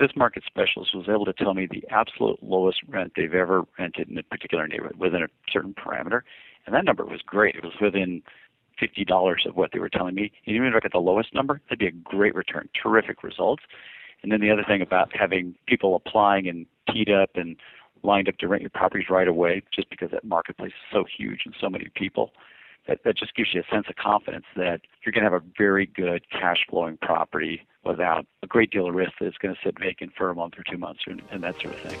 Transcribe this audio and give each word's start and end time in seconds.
this 0.00 0.10
market 0.16 0.42
specialist 0.46 0.94
was 0.94 1.08
able 1.08 1.26
to 1.26 1.32
tell 1.32 1.54
me 1.54 1.68
the 1.70 1.84
absolute 1.90 2.42
lowest 2.42 2.80
rent 2.88 3.12
they've 3.14 3.34
ever 3.34 3.64
rented 3.78 4.08
in 4.08 4.18
a 4.18 4.22
particular 4.22 4.66
neighborhood 4.66 4.96
within 4.98 5.22
a 5.22 5.28
certain 5.52 5.74
parameter, 5.74 6.22
and 6.66 6.74
that 6.74 6.84
number 6.84 7.04
was 7.04 7.20
great. 7.24 7.54
It 7.54 7.62
was 7.62 7.74
within 7.80 8.22
fifty 8.78 9.04
dollars 9.04 9.44
of 9.46 9.56
what 9.56 9.70
they 9.72 9.78
were 9.78 9.90
telling 9.90 10.14
me. 10.14 10.32
And 10.46 10.56
even 10.56 10.68
if 10.68 10.74
I 10.74 10.80
get 10.80 10.92
the 10.92 10.98
lowest 10.98 11.34
number, 11.34 11.60
that'd 11.68 11.78
be 11.78 11.86
a 11.86 11.92
great 11.92 12.34
return, 12.34 12.68
terrific 12.82 13.22
results. 13.22 13.62
And 14.22 14.32
then 14.32 14.40
the 14.40 14.50
other 14.50 14.64
thing 14.66 14.82
about 14.82 15.14
having 15.14 15.54
people 15.66 15.94
applying 15.94 16.48
and 16.48 16.66
teed 16.92 17.10
up 17.10 17.30
and 17.34 17.56
lined 18.02 18.28
up 18.28 18.38
to 18.38 18.48
rent 18.48 18.62
your 18.62 18.70
properties 18.70 19.08
right 19.10 19.28
away, 19.28 19.62
just 19.74 19.90
because 19.90 20.10
that 20.10 20.24
marketplace 20.24 20.72
is 20.72 20.92
so 20.92 21.04
huge 21.04 21.42
and 21.44 21.54
so 21.60 21.68
many 21.68 21.88
people, 21.94 22.32
that, 22.88 23.00
that 23.04 23.16
just 23.16 23.34
gives 23.34 23.50
you 23.52 23.60
a 23.60 23.74
sense 23.74 23.86
of 23.88 23.96
confidence 23.96 24.46
that 24.56 24.80
you're 25.04 25.12
going 25.12 25.24
to 25.24 25.30
have 25.30 25.42
a 25.42 25.44
very 25.58 25.86
good 25.86 26.22
cash 26.30 26.66
flowing 26.68 26.98
property 27.02 27.66
without 27.84 28.26
a 28.42 28.46
great 28.46 28.70
deal 28.70 28.88
of 28.88 28.94
risk 28.94 29.12
that 29.20 29.26
it's 29.26 29.38
going 29.38 29.54
to 29.54 29.60
sit 29.64 29.78
vacant 29.80 30.12
for 30.16 30.30
a 30.30 30.34
month 30.34 30.54
or 30.58 30.64
two 30.70 30.78
months 30.78 31.00
and, 31.06 31.22
and 31.30 31.42
that 31.42 31.56
sort 31.60 31.74
of 31.74 31.80
thing. 31.82 32.00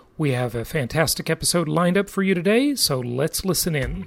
we 0.17 0.31
have 0.31 0.55
a 0.55 0.65
fantastic 0.65 1.29
episode 1.29 1.67
lined 1.67 1.97
up 1.97 2.09
for 2.09 2.23
you 2.23 2.33
today, 2.33 2.75
so 2.75 2.99
let's 2.99 3.45
listen 3.45 3.75
in. 3.75 4.05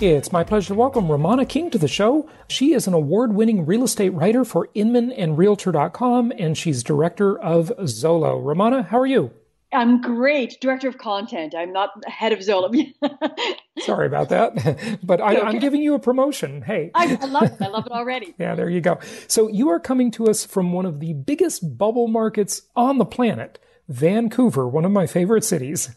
It's 0.00 0.32
my 0.32 0.42
pleasure 0.42 0.68
to 0.68 0.74
welcome 0.74 1.10
Romana 1.10 1.46
King 1.46 1.70
to 1.70 1.78
the 1.78 1.86
show. 1.86 2.28
She 2.48 2.72
is 2.72 2.88
an 2.88 2.94
award 2.94 3.34
winning 3.34 3.64
real 3.64 3.84
estate 3.84 4.10
writer 4.10 4.44
for 4.44 4.68
Inman 4.74 5.12
and 5.12 5.38
Realtor.com, 5.38 6.32
and 6.38 6.58
she's 6.58 6.82
director 6.82 7.38
of 7.38 7.72
Zolo. 7.82 8.42
Romana, 8.42 8.82
how 8.82 8.98
are 8.98 9.06
you? 9.06 9.30
I'm 9.72 10.00
great, 10.00 10.60
director 10.60 10.88
of 10.88 10.98
content. 10.98 11.54
I'm 11.56 11.72
not 11.72 11.90
head 12.06 12.32
of 12.32 12.40
Zolo. 12.40 12.72
Sorry 13.78 14.06
about 14.06 14.28
that, 14.28 14.98
but 15.02 15.20
I, 15.20 15.34
am 15.34 15.58
giving 15.58 15.82
you 15.82 15.94
a 15.94 15.98
promotion. 15.98 16.62
Hey, 16.62 16.90
I, 16.94 17.18
I, 17.20 17.26
love 17.26 17.44
it. 17.44 17.56
I 17.60 17.68
love 17.68 17.86
it 17.86 17.92
already. 17.92 18.34
yeah, 18.38 18.54
there 18.54 18.68
you 18.68 18.80
go. 18.80 18.98
So 19.28 19.48
you 19.48 19.70
are 19.70 19.80
coming 19.80 20.10
to 20.12 20.26
us 20.28 20.44
from 20.44 20.72
one 20.72 20.86
of 20.86 21.00
the 21.00 21.14
biggest 21.14 21.78
bubble 21.78 22.08
markets 22.08 22.62
on 22.76 22.98
the 22.98 23.06
planet. 23.06 23.58
Vancouver, 23.88 24.68
one 24.68 24.84
of 24.84 24.92
my 24.92 25.06
favorite 25.06 25.44
cities. 25.44 25.94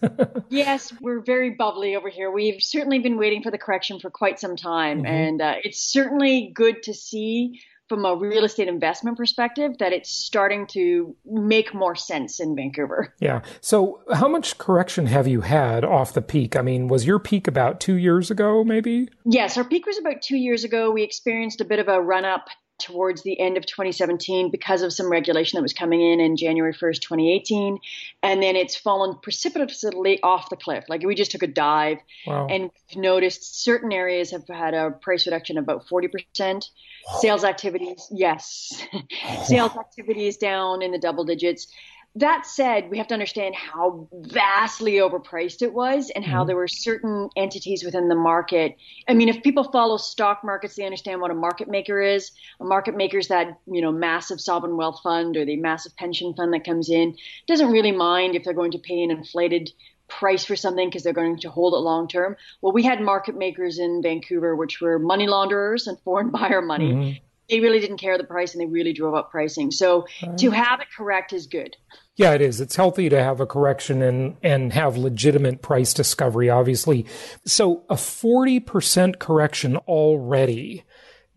yes, 0.50 0.92
we're 1.02 1.22
very 1.22 1.52
bubbly 1.52 1.96
over 1.96 2.10
here. 2.10 2.32
We've 2.32 2.62
certainly 2.62 3.00
been 3.00 3.18
waiting 3.18 3.44
for 3.44 3.52
the 3.52 3.60
correction 3.60 4.00
for 4.00 4.10
quite 4.10 4.40
some 4.40 4.56
time, 4.56 5.00
mm-hmm. 5.00 5.06
and 5.06 5.42
uh, 5.42 5.56
it's 5.64 5.80
certainly 5.80 6.52
good 6.54 6.82
to 6.84 6.94
see 6.94 7.62
from 7.88 8.06
a 8.06 8.16
real 8.16 8.44
estate 8.44 8.68
investment 8.68 9.18
perspective 9.18 9.78
that 9.80 9.94
it's 9.94 10.10
starting 10.10 10.66
to 10.68 11.16
make 11.26 11.74
more 11.74 11.96
sense 11.96 12.40
in 12.40 12.56
Vancouver. 12.56 13.14
Yeah. 13.20 13.42
So, 13.62 14.02
how 14.14 14.28
much 14.28 14.58
correction 14.58 15.06
have 15.08 15.28
you 15.28 15.42
had 15.42 15.84
off 15.84 16.14
the 16.14 16.22
peak? 16.22 16.56
I 16.56 16.62
mean, 16.62 16.88
was 16.88 17.06
your 17.06 17.20
peak 17.20 17.48
about 17.48 17.80
two 17.80 17.96
years 17.96 18.32
ago, 18.32 18.64
maybe? 18.64 19.10
Yes, 19.26 19.58
our 19.58 19.64
peak 19.64 19.86
was 19.86 19.98
about 19.98 20.22
two 20.22 20.38
years 20.38 20.64
ago. 20.64 20.92
We 20.92 21.04
experienced 21.04 21.62
a 21.62 21.66
bit 21.66 21.80
of 21.80 21.88
a 21.88 22.02
run 22.02 22.26
up 22.26 22.48
towards 22.78 23.24
the 23.24 23.40
end 23.40 23.58
of 23.58 23.66
2017 23.66 24.52
because 24.52 24.82
of 24.82 24.92
some 24.92 25.10
regulation 25.10 25.58
that 25.58 25.62
was 25.62 25.74
coming 25.74 26.02
in 26.02 26.20
in 26.20 26.36
January 26.36 26.74
1st, 26.74 27.02
2018. 27.02 27.80
And 28.22 28.44
then 28.44 28.56
it's 28.56 28.76
fallen 28.76 29.18
precipitously 29.22 30.22
off 30.22 30.50
the 30.50 30.56
cliff. 30.56 30.86
Like 30.90 31.04
we 31.04 31.16
just 31.16 31.32
took 31.32 31.44
a 31.44 31.48
dive 31.48 32.00
wow. 32.28 32.48
and 32.48 32.70
noticed 32.96 33.64
certain 33.64 33.92
areas 33.92 34.32
have 34.32 34.48
had 34.48 34.74
a 34.74 34.92
price 34.92 35.26
reduction 35.26 35.58
of 35.58 35.64
about 35.64 35.88
40%. 35.88 36.70
Sales 37.20 37.44
activities, 37.44 38.08
yes. 38.12 38.84
Sales 39.46 39.78
activities 39.78 40.38
down 40.38 40.82
in 40.82 40.92
the 40.92 40.98
double 40.98 41.24
digits 41.24 41.68
that 42.18 42.46
said, 42.46 42.90
we 42.90 42.98
have 42.98 43.08
to 43.08 43.14
understand 43.14 43.56
how 43.56 44.08
vastly 44.14 44.94
overpriced 44.94 45.62
it 45.62 45.74
was 45.74 46.10
and 46.16 46.24
how 46.24 46.40
mm-hmm. 46.40 46.48
there 46.48 46.56
were 46.56 46.68
certain 46.68 47.30
entities 47.36 47.84
within 47.84 48.08
the 48.08 48.16
market. 48.16 48.78
I 49.10 49.14
mean, 49.14 49.28
if 49.28 49.44
people 49.44 49.66
follow 49.66 49.98
stock 49.98 50.42
markets, 50.42 50.76
they 50.76 50.86
understand 50.86 51.20
what 51.20 51.32
a 51.32 51.36
market 51.36 51.68
maker 51.68 52.02
is. 52.02 52.32
A 52.62 52.64
market 52.64 52.96
maker 52.96 53.18
is 53.18 53.28
that, 53.28 53.60
you 53.68 53.82
know, 53.82 53.92
massive 53.92 54.40
sovereign 54.40 54.78
wealth 54.78 55.02
fund 55.04 55.36
or 55.36 55.44
the 55.44 55.58
massive 55.58 55.96
pension 55.98 56.34
fund 56.34 56.54
that 56.54 56.64
comes 56.64 56.90
in. 56.90 57.18
Doesn't 57.48 57.72
really 57.72 57.92
mind 57.92 58.36
if 58.36 58.46
they're 58.46 58.54
going 58.54 58.72
to 58.72 58.80
pay 58.80 59.04
an 59.04 59.12
inflated 59.12 59.72
price 60.08 60.46
for 60.46 60.56
something 60.56 60.88
because 60.88 61.04
they're 61.04 61.14
going 61.14 61.40
to 61.40 61.50
hold 61.50 61.74
it 61.74 61.78
long 61.78 62.08
term. 62.08 62.38
Well, 62.62 62.72
we 62.72 62.84
had 62.84 63.02
market 63.02 63.36
makers 63.36 63.78
in 63.78 64.02
Vancouver, 64.02 64.56
which 64.56 64.80
were 64.80 65.00
money 65.00 65.28
launderers 65.28 65.88
and 65.88 66.00
foreign 66.00 66.30
buyer 66.32 66.62
money. 66.62 66.94
Mm-hmm. 66.94 67.26
They 67.50 67.60
really 67.60 67.80
didn't 67.80 67.98
care 67.98 68.18
the 68.18 68.24
price 68.24 68.54
and 68.54 68.62
they 68.62 68.66
really 68.66 68.94
drove 68.94 69.14
up 69.14 69.32
pricing. 69.32 69.72
So 69.72 70.08
to 70.38 70.52
have 70.52 70.82
it 70.82 70.88
correct 70.96 71.34
is 71.34 71.48
good. 71.48 71.76
Yeah, 72.16 72.32
it 72.32 72.42
is. 72.42 72.62
It's 72.62 72.76
healthy 72.76 73.10
to 73.10 73.22
have 73.22 73.42
a 73.42 73.46
correction 73.46 74.02
and, 74.02 74.38
and 74.42 74.72
have 74.74 74.96
legitimate 74.96 75.62
price 75.62 75.94
discovery, 75.94 76.50
obviously. 76.50 77.06
So 77.46 77.84
a 77.90 77.96
40% 77.96 79.20
correction 79.20 79.78
already. 79.78 80.86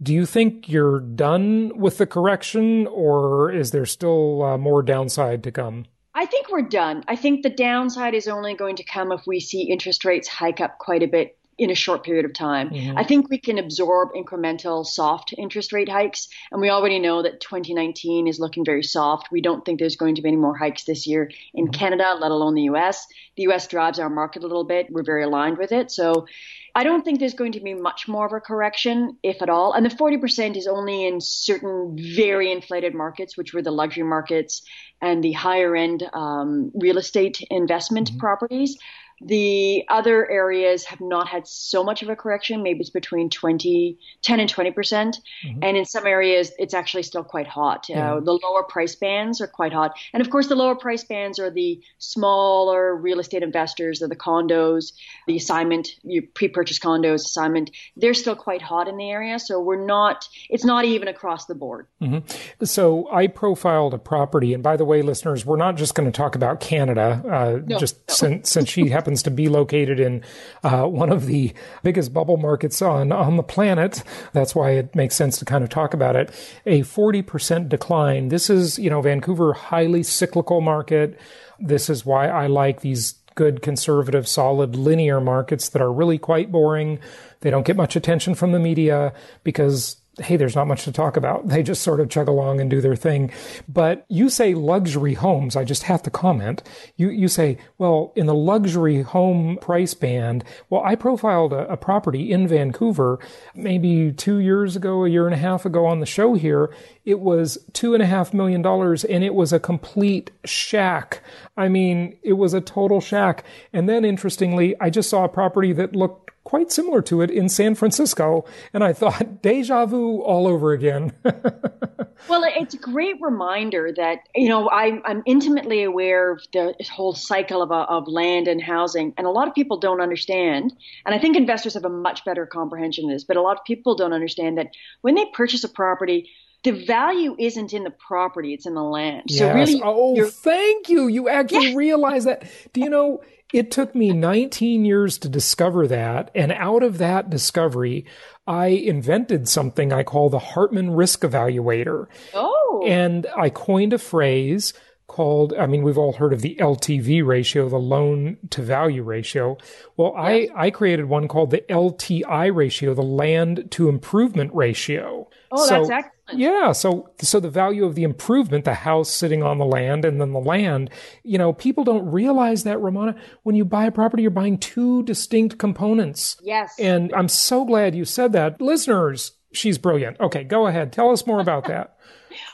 Do 0.00 0.14
you 0.14 0.24
think 0.26 0.68
you're 0.68 1.00
done 1.00 1.76
with 1.76 1.98
the 1.98 2.06
correction 2.06 2.86
or 2.86 3.50
is 3.50 3.72
there 3.72 3.86
still 3.86 4.42
uh, 4.44 4.58
more 4.58 4.82
downside 4.82 5.42
to 5.42 5.50
come? 5.50 5.86
I 6.14 6.26
think 6.26 6.50
we're 6.50 6.62
done. 6.62 7.04
I 7.06 7.16
think 7.16 7.42
the 7.42 7.50
downside 7.50 8.14
is 8.14 8.26
only 8.26 8.54
going 8.54 8.76
to 8.76 8.84
come 8.84 9.12
if 9.12 9.22
we 9.26 9.40
see 9.40 9.70
interest 9.70 10.04
rates 10.04 10.26
hike 10.26 10.60
up 10.60 10.78
quite 10.78 11.02
a 11.02 11.06
bit 11.06 11.37
in 11.58 11.70
a 11.70 11.74
short 11.74 12.04
period 12.04 12.24
of 12.24 12.32
time. 12.32 12.70
Mm-hmm. 12.70 12.96
I 12.96 13.04
think 13.04 13.28
we 13.28 13.38
can 13.38 13.58
absorb 13.58 14.10
incremental 14.14 14.86
soft 14.86 15.34
interest 15.36 15.72
rate 15.72 15.88
hikes. 15.88 16.28
And 16.52 16.60
we 16.60 16.70
already 16.70 17.00
know 17.00 17.22
that 17.22 17.40
2019 17.40 18.28
is 18.28 18.38
looking 18.38 18.64
very 18.64 18.84
soft. 18.84 19.32
We 19.32 19.40
don't 19.40 19.64
think 19.64 19.80
there's 19.80 19.96
going 19.96 20.14
to 20.14 20.22
be 20.22 20.28
any 20.28 20.36
more 20.36 20.56
hikes 20.56 20.84
this 20.84 21.06
year 21.06 21.30
in 21.52 21.66
mm-hmm. 21.66 21.72
Canada, 21.72 22.16
let 22.20 22.30
alone 22.30 22.54
the 22.54 22.62
US. 22.62 23.06
The 23.36 23.48
US 23.48 23.66
drives 23.66 23.98
our 23.98 24.08
market 24.08 24.44
a 24.44 24.46
little 24.46 24.64
bit. 24.64 24.86
We're 24.90 25.02
very 25.02 25.24
aligned 25.24 25.58
with 25.58 25.72
it. 25.72 25.90
So 25.90 26.26
I 26.74 26.84
don't 26.84 27.04
think 27.04 27.18
there's 27.18 27.34
going 27.34 27.52
to 27.52 27.60
be 27.60 27.74
much 27.74 28.06
more 28.06 28.26
of 28.26 28.32
a 28.32 28.40
correction, 28.40 29.16
if 29.24 29.42
at 29.42 29.50
all. 29.50 29.72
And 29.72 29.84
the 29.84 29.90
40% 29.90 30.56
is 30.56 30.68
only 30.68 31.06
in 31.06 31.20
certain 31.20 31.96
very 32.14 32.52
inflated 32.52 32.94
markets, 32.94 33.36
which 33.36 33.52
were 33.52 33.62
the 33.62 33.72
luxury 33.72 34.04
markets 34.04 34.62
and 35.00 35.24
the 35.24 35.32
higher 35.32 35.74
end 35.74 36.08
um, 36.12 36.70
real 36.74 36.98
estate 36.98 37.44
investment 37.50 38.10
mm-hmm. 38.10 38.20
properties. 38.20 38.78
The 39.20 39.84
other 39.88 40.28
areas 40.30 40.84
have 40.84 41.00
not 41.00 41.28
had 41.28 41.46
so 41.46 41.82
much 41.82 42.02
of 42.02 42.08
a 42.08 42.16
correction. 42.16 42.62
Maybe 42.62 42.80
it's 42.80 42.90
between 42.90 43.30
20, 43.30 43.98
10 44.22 44.40
and 44.40 44.52
20%. 44.52 44.74
mm 44.74 45.14
hmm 45.54 45.58
And 45.62 45.76
in 45.76 45.84
some 45.84 46.06
areas, 46.06 46.52
it's 46.58 46.74
actually 46.74 47.02
still 47.02 47.24
quite 47.24 47.46
hot. 47.46 47.86
Yeah. 47.88 48.14
Uh, 48.14 48.20
the 48.20 48.32
lower 48.32 48.62
price 48.62 48.94
bands 48.94 49.40
are 49.40 49.46
quite 49.46 49.72
hot. 49.72 49.98
And 50.12 50.20
of 50.20 50.30
course, 50.30 50.46
the 50.46 50.54
lower 50.54 50.76
price 50.76 51.04
bands 51.04 51.38
are 51.38 51.50
the 51.50 51.80
smaller 51.98 52.94
real 52.94 53.18
estate 53.18 53.42
investors, 53.42 54.02
or 54.02 54.08
the 54.08 54.16
condos, 54.16 54.92
the 55.26 55.36
assignment, 55.36 55.88
you 56.02 56.22
pre-purchase 56.22 56.78
condos, 56.78 57.24
assignment. 57.26 57.70
They're 57.96 58.14
still 58.14 58.36
quite 58.36 58.62
hot 58.62 58.88
in 58.88 58.96
the 58.96 59.10
area. 59.10 59.38
So 59.38 59.60
we're 59.60 59.84
not, 59.84 60.28
it's 60.48 60.64
not 60.64 60.84
even 60.84 61.08
across 61.08 61.46
the 61.46 61.54
board. 61.54 61.86
Mm-hmm. 62.00 62.64
So 62.64 63.08
I 63.10 63.26
profiled 63.26 63.94
a 63.94 63.98
property. 63.98 64.54
And 64.54 64.62
by 64.62 64.76
the 64.76 64.84
way, 64.84 65.02
listeners, 65.02 65.44
we're 65.44 65.56
not 65.56 65.76
just 65.76 65.94
going 65.94 66.10
to 66.10 66.16
talk 66.16 66.34
about 66.34 66.60
Canada, 66.60 67.22
uh, 67.28 67.60
no, 67.66 67.78
just 67.78 67.96
no. 68.08 68.14
since, 68.14 68.50
since 68.50 68.68
she 68.68 68.88
happens 68.88 69.07
happens 69.08 69.22
to 69.22 69.30
be 69.30 69.48
located 69.48 69.98
in 69.98 70.22
uh, 70.62 70.84
one 70.84 71.08
of 71.10 71.24
the 71.24 71.50
biggest 71.82 72.12
bubble 72.12 72.36
markets 72.36 72.82
on, 72.82 73.10
on 73.10 73.38
the 73.38 73.42
planet. 73.42 74.02
That's 74.34 74.54
why 74.54 74.72
it 74.72 74.94
makes 74.94 75.14
sense 75.14 75.38
to 75.38 75.46
kind 75.46 75.64
of 75.64 75.70
talk 75.70 75.94
about 75.94 76.14
it. 76.14 76.28
A 76.66 76.82
40% 76.82 77.70
decline. 77.70 78.28
This 78.28 78.50
is, 78.50 78.78
you 78.78 78.90
know, 78.90 79.00
Vancouver, 79.00 79.54
highly 79.54 80.02
cyclical 80.02 80.60
market. 80.60 81.18
This 81.58 81.88
is 81.88 82.04
why 82.04 82.28
I 82.28 82.48
like 82.48 82.82
these 82.82 83.14
good, 83.34 83.62
conservative, 83.62 84.28
solid, 84.28 84.76
linear 84.76 85.22
markets 85.22 85.70
that 85.70 85.80
are 85.80 85.90
really 85.90 86.18
quite 86.18 86.52
boring. 86.52 86.98
They 87.40 87.48
don't 87.48 87.66
get 87.66 87.76
much 87.76 87.96
attention 87.96 88.34
from 88.34 88.52
the 88.52 88.58
media 88.58 89.14
because 89.42 89.96
hey, 90.20 90.36
there's 90.36 90.54
not 90.54 90.66
much 90.66 90.84
to 90.84 90.92
talk 90.92 91.16
about. 91.16 91.48
They 91.48 91.62
just 91.62 91.82
sort 91.82 92.00
of 92.00 92.08
chug 92.08 92.28
along 92.28 92.60
and 92.60 92.70
do 92.70 92.80
their 92.80 92.96
thing. 92.96 93.30
But 93.68 94.04
you 94.08 94.28
say 94.28 94.54
luxury 94.54 95.14
homes. 95.14 95.56
I 95.56 95.64
just 95.64 95.84
have 95.84 96.02
to 96.04 96.10
comment. 96.10 96.62
You, 96.96 97.10
you 97.10 97.28
say, 97.28 97.58
well, 97.78 98.12
in 98.16 98.26
the 98.26 98.34
luxury 98.34 99.02
home 99.02 99.58
price 99.60 99.94
band, 99.94 100.44
well, 100.70 100.82
I 100.84 100.94
profiled 100.94 101.52
a, 101.52 101.68
a 101.68 101.76
property 101.76 102.32
in 102.32 102.48
Vancouver 102.48 103.18
maybe 103.54 104.12
two 104.12 104.38
years 104.38 104.76
ago, 104.76 105.04
a 105.04 105.08
year 105.08 105.26
and 105.26 105.34
a 105.34 105.38
half 105.38 105.64
ago 105.64 105.86
on 105.86 106.00
the 106.00 106.06
show 106.06 106.34
here. 106.34 106.74
It 107.04 107.20
was 107.20 107.58
two 107.72 107.94
and 107.94 108.02
a 108.02 108.06
half 108.06 108.34
million 108.34 108.62
dollars 108.62 109.04
and 109.04 109.24
it 109.24 109.34
was 109.34 109.52
a 109.52 109.60
complete 109.60 110.30
shack. 110.44 111.22
I 111.56 111.68
mean, 111.68 112.16
it 112.22 112.34
was 112.34 112.54
a 112.54 112.60
total 112.60 113.00
shack. 113.00 113.44
And 113.72 113.88
then 113.88 114.04
interestingly, 114.04 114.74
I 114.80 114.90
just 114.90 115.08
saw 115.08 115.24
a 115.24 115.28
property 115.28 115.72
that 115.72 115.96
looked 115.96 116.30
quite 116.48 116.72
similar 116.72 117.02
to 117.02 117.20
it 117.20 117.30
in 117.30 117.46
San 117.46 117.74
Francisco. 117.74 118.42
And 118.72 118.82
I 118.82 118.94
thought, 118.94 119.42
deja 119.42 119.84
vu 119.84 120.22
all 120.22 120.46
over 120.46 120.72
again. 120.72 121.12
well, 121.22 122.42
it's 122.42 122.72
a 122.72 122.78
great 122.78 123.16
reminder 123.20 123.92
that, 123.94 124.20
you 124.34 124.48
know, 124.48 124.70
I, 124.70 124.98
I'm 125.04 125.22
intimately 125.26 125.82
aware 125.82 126.32
of 126.32 126.40
the 126.54 126.74
whole 126.90 127.14
cycle 127.14 127.60
of, 127.60 127.70
of 127.70 128.08
land 128.08 128.48
and 128.48 128.62
housing. 128.62 129.12
And 129.18 129.26
a 129.26 129.30
lot 129.30 129.46
of 129.46 129.54
people 129.54 129.78
don't 129.78 130.00
understand. 130.00 130.74
And 131.04 131.14
I 131.14 131.18
think 131.18 131.36
investors 131.36 131.74
have 131.74 131.84
a 131.84 131.90
much 131.90 132.24
better 132.24 132.46
comprehension 132.46 133.04
of 133.04 133.10
this, 133.10 133.24
but 133.24 133.36
a 133.36 133.42
lot 133.42 133.58
of 133.58 133.64
people 133.66 133.94
don't 133.94 134.14
understand 134.14 134.56
that 134.56 134.68
when 135.02 135.16
they 135.16 135.26
purchase 135.34 135.64
a 135.64 135.68
property, 135.68 136.30
the 136.64 136.72
value 136.72 137.36
isn't 137.38 137.74
in 137.74 137.84
the 137.84 137.90
property, 137.90 138.54
it's 138.54 138.66
in 138.66 138.74
the 138.74 138.82
land. 138.82 139.24
Yes. 139.26 139.38
So 139.38 139.52
really, 139.52 139.82
oh, 139.84 140.30
thank 140.30 140.88
you. 140.88 141.08
You 141.08 141.28
actually 141.28 141.72
yeah. 141.72 141.76
realize 141.76 142.24
that. 142.24 142.50
Do 142.72 142.80
you 142.80 142.88
know, 142.88 143.20
it 143.52 143.70
took 143.70 143.94
me 143.94 144.12
19 144.12 144.84
years 144.84 145.18
to 145.18 145.28
discover 145.28 145.86
that. 145.88 146.30
And 146.34 146.52
out 146.52 146.82
of 146.82 146.98
that 146.98 147.30
discovery, 147.30 148.04
I 148.46 148.68
invented 148.68 149.48
something 149.48 149.92
I 149.92 150.02
call 150.02 150.28
the 150.28 150.38
Hartman 150.38 150.90
Risk 150.92 151.20
Evaluator. 151.20 152.06
Oh. 152.34 152.84
And 152.86 153.26
I 153.36 153.50
coined 153.50 153.92
a 153.92 153.98
phrase 153.98 154.74
called, 155.06 155.54
I 155.54 155.66
mean, 155.66 155.82
we've 155.82 155.98
all 155.98 156.12
heard 156.12 156.34
of 156.34 156.42
the 156.42 156.56
LTV 156.56 157.26
ratio, 157.26 157.68
the 157.68 157.78
loan 157.78 158.36
to 158.50 158.62
value 158.62 159.02
ratio. 159.02 159.56
Well, 159.96 160.12
yes. 160.16 160.50
I, 160.54 160.66
I 160.66 160.70
created 160.70 161.06
one 161.06 161.28
called 161.28 161.50
the 161.50 161.64
LTI 161.70 162.54
ratio, 162.54 162.94
the 162.94 163.02
land 163.02 163.70
to 163.72 163.88
improvement 163.88 164.54
ratio. 164.54 165.28
Oh, 165.50 165.66
so, 165.66 165.86
that's 165.86 165.90
excellent. 165.90 166.40
Yeah. 166.40 166.72
So, 166.72 167.10
so 167.20 167.40
the 167.40 167.50
value 167.50 167.84
of 167.84 167.94
the 167.94 168.02
improvement, 168.02 168.64
the 168.64 168.74
house 168.74 169.10
sitting 169.10 169.42
on 169.42 169.58
the 169.58 169.64
land 169.64 170.04
and 170.04 170.20
then 170.20 170.32
the 170.32 170.40
land, 170.40 170.90
you 171.22 171.38
know, 171.38 171.52
people 171.52 171.84
don't 171.84 172.10
realize 172.10 172.64
that, 172.64 172.78
Romana. 172.78 173.14
When 173.42 173.56
you 173.56 173.64
buy 173.64 173.86
a 173.86 173.92
property, 173.92 174.22
you're 174.22 174.30
buying 174.30 174.58
two 174.58 175.02
distinct 175.04 175.58
components. 175.58 176.36
Yes. 176.42 176.74
And 176.78 177.12
I'm 177.14 177.28
so 177.28 177.64
glad 177.64 177.94
you 177.94 178.04
said 178.04 178.32
that. 178.32 178.60
Listeners, 178.60 179.32
she's 179.52 179.78
brilliant. 179.78 180.20
Okay, 180.20 180.44
go 180.44 180.66
ahead. 180.66 180.92
Tell 180.92 181.10
us 181.10 181.26
more 181.26 181.40
about 181.40 181.66
that. 181.68 181.94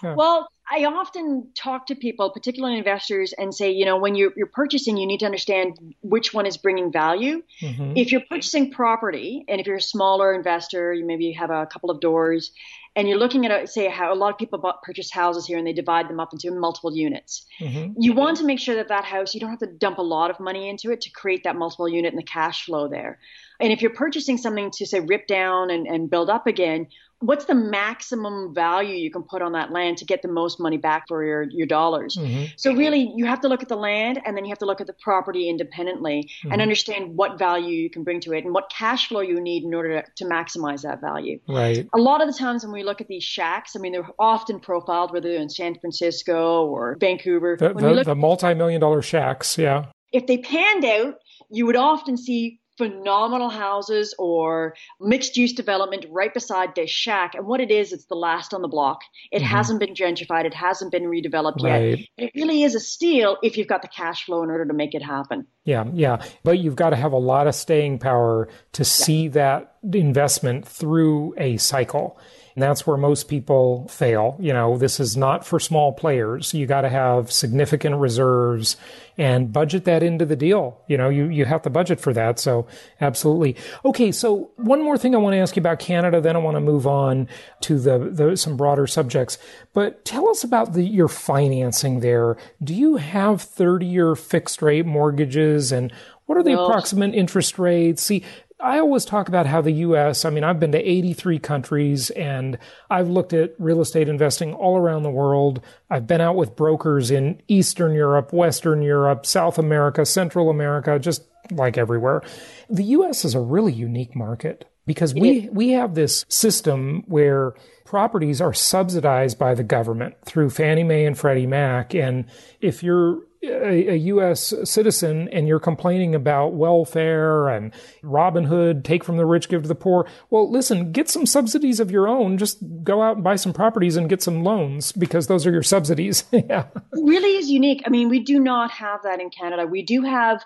Yeah. 0.03 0.15
Well, 0.15 0.49
I 0.71 0.85
often 0.85 1.49
talk 1.55 1.87
to 1.89 1.95
people, 1.95 2.31
particularly 2.31 2.79
investors, 2.79 3.35
and 3.37 3.55
say, 3.55 3.71
you 3.71 3.85
know, 3.85 3.99
when 3.99 4.15
you're, 4.15 4.33
you're 4.35 4.47
purchasing, 4.47 4.97
you 4.97 5.07
need 5.07 5.21
to 5.21 5.27
understand 5.27 5.95
which 6.01 6.33
one 6.33 6.47
is 6.47 6.57
bringing 6.57 6.91
value. 6.91 7.43
Mm-hmm. 7.61 7.93
If 7.97 8.11
you're 8.11 8.23
purchasing 8.23 8.71
property, 8.71 9.45
and 9.47 9.61
if 9.61 9.67
you're 9.67 9.77
a 9.77 9.83
smaller 9.83 10.33
investor, 10.33 10.95
you 10.95 11.05
maybe 11.05 11.33
have 11.33 11.51
a 11.51 11.67
couple 11.67 11.91
of 11.91 12.01
doors, 12.01 12.53
and 12.97 13.09
you're 13.09 13.19
looking 13.19 13.45
at, 13.45 13.65
a, 13.65 13.67
say, 13.67 13.89
how 13.89 14.13
a 14.13 14.15
lot 14.15 14.33
of 14.33 14.39
people 14.39 14.59
bought, 14.59 14.83
purchase 14.83 15.11
houses 15.11 15.47
here 15.47 15.59
and 15.59 15.67
they 15.67 15.73
divide 15.73 16.09
them 16.09 16.21
up 16.21 16.33
into 16.33 16.51
multiple 16.53 16.95
units. 16.95 17.47
Mm-hmm. 17.61 18.01
You 18.01 18.13
want 18.13 18.37
to 18.39 18.45
make 18.45 18.61
sure 18.61 18.77
that 18.77 18.89
that 18.89 19.05
house, 19.05 19.35
you 19.35 19.41
don't 19.41 19.51
have 19.51 19.59
to 19.61 19.67
dump 19.67 19.99
a 19.99 20.03
lot 20.03 20.31
of 20.31 20.39
money 20.39 20.69
into 20.69 20.93
it 20.93 21.01
to 21.03 21.11
create 21.11 21.43
that 21.45 21.57
multiple 21.57 21.89
unit 21.89 22.13
and 22.13 22.19
the 22.19 22.27
cash 22.27 22.65
flow 22.65 22.89
there. 22.89 23.19
And 23.61 23.73
if 23.73 23.83
you're 23.83 23.93
purchasing 23.93 24.39
something 24.39 24.71
to 24.73 24.87
say 24.87 25.01
rip 25.01 25.27
down 25.27 25.71
and, 25.71 25.87
and 25.87 26.11
build 26.11 26.31
up 26.31 26.47
again, 26.47 26.87
what's 27.27 27.47
the 27.47 27.55
maximum 27.55 28.55
value 28.55 28.95
you 28.95 29.11
can 29.11 29.23
put 29.23 29.43
on 29.43 29.53
that 29.53 29.71
land 29.73 29.99
to 29.99 30.05
get 30.05 30.23
the 30.23 30.29
most 30.29 30.61
money 30.61 30.77
back 30.77 31.05
for 31.09 31.25
your, 31.25 31.45
your 31.45 31.67
dollars? 31.67 32.17
Mm-hmm. 32.17 32.45
So 32.57 32.75
really 32.75 33.13
you 33.17 33.25
have 33.27 33.41
to 33.41 33.49
look 33.49 33.63
at 33.63 33.69
the 33.69 33.77
land 33.77 34.21
and 34.25 34.37
then 34.37 34.45
you 34.45 34.51
have 34.51 34.59
to 34.59 34.67
look 34.67 34.81
at 34.81 34.87
the 34.87 34.93
property 34.95 35.49
independently 35.49 36.31
mm-hmm. 36.41 36.53
and 36.53 36.61
understand 36.61 37.17
what 37.17 37.39
value 37.39 37.77
you 37.77 37.91
can 37.91 38.05
bring 38.05 38.21
to 38.21 38.33
it 38.33 38.45
and 38.45 38.53
what 38.53 38.71
cash 38.71 39.09
flow 39.09 39.21
you 39.21 39.41
need 39.41 39.65
in 39.65 39.75
order 39.75 40.03
to, 40.03 40.11
to 40.17 40.25
maximize 40.25 40.83
that 40.83 41.01
value. 41.01 41.41
Right. 41.49 41.89
A 41.95 41.99
lot 41.99 42.21
of 42.21 42.29
the 42.29 42.39
times 42.39 42.65
when 42.65 42.73
we 42.73 42.83
look 42.83 43.01
at 43.01 43.09
these 43.09 43.25
shacks, 43.25 43.77
I 43.77 43.81
mean, 43.81 43.93
they're 43.93 44.09
often 44.19 44.61
profiled, 44.61 45.13
whether 45.13 45.29
they're 45.29 45.41
in 45.41 45.51
San 45.51 45.79
Francisco 45.79 46.67
or 46.67 46.97
Vancouver. 47.01 47.57
The, 47.59 47.73
the, 47.73 48.05
the 48.05 48.15
multi-million 48.15 48.81
dollar 48.81 49.03
shacks, 49.03 49.59
yeah. 49.59 49.87
If 50.13 50.27
they 50.27 50.39
panned 50.39 50.85
out, 50.85 51.15
you 51.51 51.67
would 51.67 51.77
often 51.77 52.17
see 52.17 52.61
phenomenal 52.77 53.51
houses 53.51 54.15
or 54.19 54.75
mixed 55.01 55.37
use 55.37 55.53
development 55.53 56.07
right 56.11 56.33
beside 56.33 56.75
this 56.75 56.91
shack. 56.91 57.35
And 57.35 57.47
what 57.47 57.61
it 57.61 57.71
is, 57.71 57.93
it's 57.93 58.07
the 58.07 58.15
last 58.15 58.53
on 58.53 58.63
the 58.63 58.69
block. 58.69 59.01
It 59.31 59.39
mm-hmm. 59.39 59.47
hasn't 59.47 59.81
been 59.81 59.95
gentrified. 59.95 60.45
It 60.45 60.55
hasn't 60.55 60.93
been 60.93 61.05
redeveloped 61.05 61.63
right. 61.63 61.99
yet. 61.99 62.09
It 62.19 62.33
really 62.35 62.63
is 62.63 62.75
a 62.75 62.81
steal 62.81 63.37
if 63.43 63.57
you've 63.57 63.69
got 63.69 63.83
the 63.83 63.89
cash 63.89 64.25
flow 64.25 64.43
in 64.43 64.51
order 64.51 64.67
to 64.67 64.75
make 64.75 64.95
it 64.95 65.03
happen. 65.03 65.47
Yeah, 65.65 65.85
yeah. 65.93 66.23
But 66.43 66.59
you've 66.59 66.77
got 66.77 66.91
to 66.91 66.97
have 66.97 67.13
a 67.13 67.19
lot 67.19 67.47
of 67.47 67.55
staying 67.55 67.99
power 67.99 68.49
to 68.73 68.83
yeah. 68.83 68.85
see 68.85 69.29
that 69.29 69.77
investment 69.93 70.67
through 70.67 71.35
a 71.39 71.57
cycle. 71.57 72.19
And 72.55 72.63
that's 72.63 72.87
where 72.87 72.97
most 72.97 73.29
people 73.29 73.89
fail. 73.89 74.37
You 74.39 74.53
know, 74.53 74.79
this 74.79 75.01
is 75.01 75.17
not 75.17 75.45
for 75.45 75.59
small 75.59 75.93
players. 75.93 76.55
You 76.55 76.67
got 76.67 76.83
to 76.83 76.89
have 76.89 77.33
significant 77.33 77.97
reserves 77.97 78.77
and 79.19 79.53
budget 79.53 79.85
that 79.85 80.05
into 80.05 80.25
the 80.25 80.37
deal. 80.37 80.81
You 80.87 80.97
know, 80.97 81.09
you, 81.09 81.27
you 81.27 81.45
have 81.47 81.63
to 81.63 81.71
budget 81.71 82.01
for 82.01 82.13
that. 82.13 82.39
So 82.39 82.69
absolutely. 83.01 83.57
Okay. 83.85 84.13
So 84.13 84.53
one 84.57 84.83
more 84.85 84.97
thing 84.97 85.15
I 85.15 85.19
want 85.19 85.35
to 85.35 85.39
ask 85.39 85.57
you 85.57 85.61
about 85.61 85.81
Canada, 85.81 86.21
then 86.21 86.37
I 86.37 86.39
want 86.39 86.57
to 86.57 86.61
move 86.61 86.87
on 86.87 87.29
to 87.63 87.79
the, 87.79 87.99
the 87.99 88.37
some 88.37 88.57
broader 88.57 88.87
subjects. 88.87 89.37
But 89.73 90.05
tell 90.05 90.29
us 90.29 90.45
about 90.45 90.75
the, 90.75 90.85
your 90.85 91.09
financing 91.09 92.01
there. 92.01 92.37
Do 92.63 92.73
you 92.73 92.97
have 92.97 93.43
30 93.43 93.85
year 93.87 94.15
fixed 94.15 94.63
rate 94.63 94.87
mortgages 94.87 95.73
and 95.73 95.93
what 96.27 96.39
are 96.39 96.43
the 96.43 96.59
approximate 96.59 97.15
interest 97.15 97.59
rates? 97.59 98.03
See, 98.03 98.25
I 98.65 98.79
always 98.79 99.05
talk 99.05 99.29
about 99.29 99.45
how 99.45 99.61
the 99.61 99.73
US, 99.73 100.25
I 100.25 100.31
mean, 100.31 100.43
I've 100.43 100.59
been 100.59 100.73
to 100.73 100.79
83 100.79 101.39
countries 101.39 102.09
and 102.11 102.59
I've 102.89 103.09
looked 103.09 103.35
at 103.35 103.55
real 103.59 103.83
estate 103.83 104.09
investing 104.09 104.55
all 104.55 104.79
around 104.79 105.03
the 105.03 105.11
world. 105.11 105.61
I've 105.91 106.07
been 106.07 106.23
out 106.23 106.37
with 106.37 106.57
brokers 106.57 107.11
in 107.11 107.43
Eastern 107.47 107.93
Europe, 107.93 108.33
Western 108.33 108.81
Europe, 108.81 109.27
South 109.27 109.59
America, 109.59 110.07
Central 110.07 110.49
America, 110.49 110.99
just 110.99 111.25
like 111.51 111.77
everywhere. 111.77 112.23
The 112.71 112.85
US 112.85 113.27
is 113.27 113.35
a 113.35 113.41
really 113.41 113.73
unique 113.73 114.17
market 114.17 114.65
because 114.87 115.13
we, 115.15 115.51
we 115.53 115.71
have 115.73 115.95
this 115.95 116.25
system 116.29 117.05
where 117.07 117.53
properties 117.85 118.41
are 118.41 118.55
subsidized 118.55 119.39
by 119.39 119.55
the 119.55 119.63
government 119.63 120.15
through 120.25 120.49
Fannie 120.49 120.85
Mae 120.85 121.05
and 121.05 121.19
Freddie 121.19 121.47
Mac. 121.47 121.95
And 121.95 122.25
if 122.63 122.83
you're 122.83 123.21
a, 123.49 123.91
a, 123.91 123.97
U.S. 123.97 124.53
citizen 124.65 125.29
and 125.31 125.49
you're 125.49 125.61
complaining 125.61 126.15
about 126.15 126.55
welfare 126.55 127.49
and 127.49 127.73
Robin 128.03 128.45
Hood, 128.45 128.85
take 128.85 129.05
from 129.05 129.17
the 129.17 129.27
rich, 129.27 129.49
give 129.49 129.63
to 129.63 129.69
the 129.69 129.75
poor. 129.75 130.07
Well, 130.31 130.51
listen, 130.51 130.93
get 130.93 131.09
some 131.09 131.27
subsidies 131.27 131.81
of 131.81 131.91
your 131.91 132.09
own. 132.09 132.39
Just 132.39 132.59
go 132.83 133.03
out 133.03 133.17
and 133.17 133.25
buy 133.25 133.37
some 133.37 133.53
properties 133.53 133.97
and 133.97 134.09
get 134.09 134.23
some 134.23 134.43
loans 134.43 134.93
because 134.93 135.27
those 135.27 135.47
are 135.47 135.53
your 135.53 135.63
subsidies. 135.63 136.25
yeah. 136.33 136.67
It 136.75 137.03
really 137.03 137.37
is 137.37 137.51
unique. 137.51 137.83
I 137.87 137.91
mean, 137.91 138.09
we 138.09 138.21
do 138.21 138.39
not 138.39 138.71
have 138.73 139.03
that 139.05 139.21
in 139.21 139.31
Canada. 139.31 139.67
We 139.67 139.83
do 139.83 140.03
have 140.03 140.45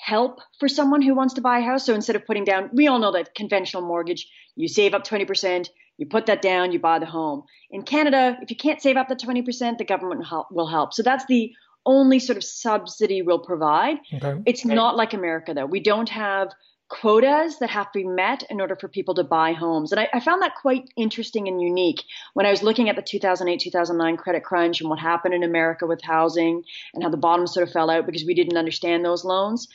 help 0.00 0.40
for 0.58 0.68
someone 0.68 1.02
who 1.02 1.14
wants 1.14 1.34
to 1.34 1.40
buy 1.42 1.58
a 1.58 1.62
house. 1.62 1.84
So 1.84 1.94
instead 1.94 2.16
of 2.16 2.26
putting 2.26 2.44
down, 2.44 2.70
we 2.72 2.88
all 2.88 2.98
know 2.98 3.12
that 3.12 3.34
conventional 3.34 3.82
mortgage, 3.82 4.26
you 4.56 4.66
save 4.66 4.94
up 4.94 5.04
20%, 5.04 5.68
you 5.98 6.06
put 6.06 6.26
that 6.26 6.40
down, 6.40 6.72
you 6.72 6.78
buy 6.78 6.98
the 6.98 7.06
home. 7.06 7.42
In 7.70 7.82
Canada, 7.82 8.38
if 8.40 8.50
you 8.50 8.56
can't 8.56 8.80
save 8.80 8.96
up 8.96 9.08
the 9.08 9.14
20%, 9.14 9.76
the 9.76 9.84
government 9.84 10.24
will 10.50 10.66
help. 10.66 10.94
So 10.94 11.02
that's 11.02 11.26
the 11.26 11.52
only 11.86 12.18
sort 12.18 12.36
of 12.36 12.44
subsidy 12.44 13.22
will 13.22 13.38
provide. 13.38 13.98
Okay. 14.12 14.42
It's 14.46 14.64
okay. 14.64 14.74
not 14.74 14.96
like 14.96 15.14
America, 15.14 15.54
though. 15.54 15.66
We 15.66 15.80
don't 15.80 16.08
have 16.08 16.52
quotas 16.90 17.60
that 17.60 17.70
have 17.70 17.90
to 17.92 18.00
be 18.00 18.04
met 18.04 18.42
in 18.50 18.60
order 18.60 18.74
for 18.74 18.88
people 18.88 19.14
to 19.14 19.24
buy 19.24 19.52
homes. 19.52 19.92
And 19.92 20.00
I, 20.00 20.08
I, 20.12 20.18
found 20.18 20.42
that 20.42 20.56
quite 20.56 20.90
interesting 20.96 21.46
and 21.46 21.62
unique 21.62 22.02
when 22.34 22.46
I 22.46 22.50
was 22.50 22.64
looking 22.64 22.88
at 22.88 22.96
the 22.96 23.02
2008 23.02 23.60
2009 23.60 24.16
credit 24.16 24.42
crunch 24.42 24.80
and 24.80 24.90
what 24.90 24.98
happened 24.98 25.32
in 25.32 25.44
America 25.44 25.86
with 25.86 26.02
housing 26.02 26.64
and 26.92 27.02
how 27.02 27.08
the 27.08 27.16
bottom 27.16 27.46
sort 27.46 27.66
of 27.66 27.72
fell 27.72 27.90
out 27.90 28.06
because 28.06 28.24
we 28.24 28.34
didn't 28.34 28.56
understand 28.56 29.04
those 29.04 29.24
loans. 29.24 29.68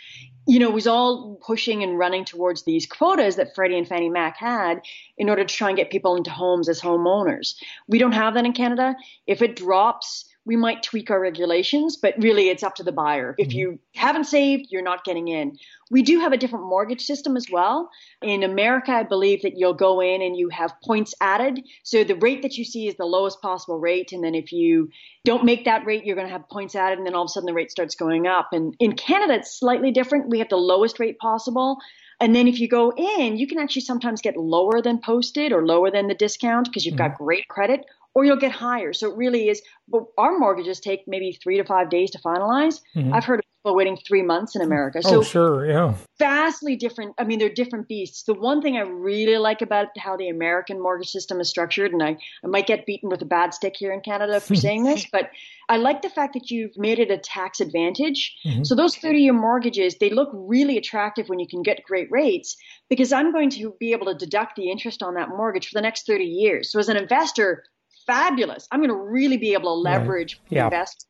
You 0.46 0.60
know, 0.60 0.68
it 0.68 0.74
was 0.74 0.88
all 0.88 1.40
pushing 1.42 1.84
and 1.84 1.98
running 1.98 2.26
towards 2.26 2.64
these 2.64 2.86
quotas 2.86 3.38
that 3.38 3.56
Freddie 3.56 3.78
and 3.78 3.88
Fannie 3.88 4.10
Mac 4.10 4.38
had 4.38 4.82
in 5.18 5.30
order 5.30 5.46
to 5.46 5.56
try 5.56 5.70
and 5.70 5.78
get 5.78 5.90
people 5.90 6.18
into 6.18 6.32
homes 6.32 6.68
as 6.68 6.82
homeowners. 6.82 7.56
We 7.88 7.98
don't 7.98 8.12
have 8.12 8.34
that 8.34 8.46
in 8.46 8.54
Canada. 8.54 8.96
If 9.26 9.42
it 9.42 9.56
drops, 9.56 10.26
we 10.46 10.56
might 10.56 10.84
tweak 10.84 11.10
our 11.10 11.20
regulations, 11.20 11.98
but 11.98 12.14
really 12.20 12.50
it's 12.50 12.64
up 12.64 12.76
to 12.76 12.84
the 12.84 12.92
buyer. 12.92 13.36
If 13.38 13.50
mm-hmm. 13.50 13.58
you 13.58 13.80
haven't 13.96 14.26
saved, 14.26 14.68
you're 14.70 14.84
not 14.84 15.04
getting 15.04 15.28
in. 15.28 15.58
We 15.90 16.04
do 16.04 16.20
have 16.20 16.34
a 16.34 16.38
different 16.38 16.66
mortgage 16.66 17.06
system 17.06 17.36
as 17.36 17.48
well. 17.52 17.90
In 18.22 18.44
America, 18.44 18.92
I 18.92 19.04
believe 19.04 19.42
that 19.42 19.58
you'll 19.58 19.74
go 19.74 20.02
in 20.02 20.22
and 20.22 20.38
you 20.38 20.50
have 20.50 20.74
points 20.84 21.14
added. 21.22 21.62
So 21.84 22.04
the 22.04 22.16
rate 22.16 22.42
that 22.44 22.58
you 22.58 22.64
see 22.64 22.88
is 22.88 22.96
the 22.96 23.06
lowest 23.06 23.42
possible 23.42 23.80
rate. 23.80 24.12
And 24.12 24.24
then 24.24 24.36
if 24.36 24.52
you 24.52 24.90
don't 25.24 25.46
make 25.46 25.66
that 25.66 25.86
rate, 25.86 26.06
you're 26.06 26.16
going 26.16 26.28
to 26.28 26.34
have 26.34 26.48
points 26.50 26.76
added. 26.76 26.98
And 26.98 27.08
then 27.08 27.16
all 27.16 27.24
of 27.24 27.30
a 27.30 27.30
sudden 27.30 27.48
the 27.48 27.54
rate 27.54 27.72
starts 27.72 27.96
going 27.96 28.28
up. 28.28 28.50
And 28.52 28.76
in 28.80 28.94
Canada, 28.96 29.36
it's 29.36 29.60
slightly 29.60 29.92
different. 29.92 30.30
We 30.30 30.40
have 30.40 30.50
the 30.50 30.58
lowest 30.58 31.00
rate 31.00 31.20
possible 31.20 31.80
And 32.20 32.36
then 32.36 32.48
if 32.48 32.60
you 32.60 32.68
go 32.68 32.94
in, 32.96 33.38
you 33.38 33.48
can 33.48 33.60
actually 33.60 33.82
sometimes 33.82 34.22
get 34.22 34.38
lower 34.38 34.82
than 34.82 35.00
posted 35.00 35.52
or 35.52 35.66
lower 35.66 35.92
than 35.92 36.08
the 36.08 36.16
discount 36.16 36.68
because 36.68 36.86
you've 36.86 36.96
mm-hmm. 36.96 37.10
got 37.12 37.18
great 37.18 37.48
credit, 37.48 37.86
or 38.16 38.24
you'll 38.24 38.38
get 38.38 38.52
higher. 38.52 38.94
So 38.94 39.12
it 39.12 39.18
really 39.18 39.50
is. 39.50 39.62
But 39.88 40.06
our 40.18 40.40
mortgages 40.40 40.80
take 40.80 41.04
maybe 41.06 41.38
three 41.44 41.58
to 41.58 41.66
five 41.66 41.90
days 41.90 42.10
to 42.12 42.20
finalize. 42.20 42.80
Mm-hmm. 42.96 43.14
I've 43.14 43.26
heard 43.26 43.40
of 43.40 43.46
people 43.60 43.76
waiting 43.76 43.98
three 43.98 44.24
months 44.24 44.56
in 44.56 44.62
America. 44.62 45.04
So 45.04 45.20
oh, 45.20 45.22
sure, 45.22 45.70
yeah. 45.70 45.94
Vastly 46.18 46.76
different. 46.76 47.14
I 47.20 47.26
mean, 47.26 47.40
they're 47.40 47.50
different 47.50 47.88
beasts. 47.88 48.24
The 48.24 48.34
one 48.34 48.62
thing 48.62 48.78
I 48.78 48.82
really 48.82 49.38
like 49.38 49.62
about 49.62 49.90
how 49.98 50.16
the 50.16 50.30
American 50.30 50.82
mortgage 50.82 51.10
system 51.10 51.40
is 51.42 51.50
structured, 51.50 51.92
and 51.92 52.02
I, 52.02 52.18
I 52.44 52.48
might 52.48 52.68
get 52.68 52.86
beaten 52.86 53.10
with 53.10 53.22
a 53.22 53.26
bad 53.26 53.54
stick 53.54 53.76
here 53.78 53.92
in 53.92 54.00
Canada 54.00 54.40
for 54.40 54.56
saying 54.56 54.84
this, 54.84 55.06
but 55.12 55.30
I 55.68 55.78
like 55.78 56.02
the 56.02 56.10
fact 56.10 56.34
that 56.34 56.50
you've 56.50 56.78
made 56.78 57.00
it 57.00 57.12
a 57.12 57.18
tax 57.18 57.60
advantage. 57.60 58.36
Mm-hmm. 58.46 58.64
So 58.64 58.76
those 58.76 58.96
30 58.96 59.20
year 59.20 59.34
mortgages, 59.34 59.98
they 60.00 60.10
look 60.10 60.30
really 60.34 60.78
attractive 60.78 61.28
when 61.28 61.40
you 61.40 61.48
can 61.48 61.64
get 61.64 61.84
great 61.84 62.10
rates 62.12 62.56
because 62.90 63.12
I'm 63.12 63.32
going 63.32 63.50
to 63.52 63.76
be 63.80 63.92
able 63.92 64.06
to 64.06 64.16
deduct 64.16 64.56
the 64.56 64.72
interest 64.72 65.04
on 65.04 65.16
that 65.16 65.30
mortgage 65.30 65.68
for 65.68 65.74
the 65.74 65.82
next 65.82 66.06
30 66.06 66.24
years. 66.24 66.72
So 66.72 66.80
as 66.80 66.88
an 66.88 66.98
investor, 66.98 67.64
fabulous. 68.06 68.68
I'm 68.72 68.80
going 68.80 68.90
to 68.90 68.96
really 68.96 69.38
be 69.38 69.54
able 69.54 69.76
to 69.76 69.82
leverage 69.82 70.40
right. 70.44 70.52
yeah. 70.52 70.64
invest 70.66 71.08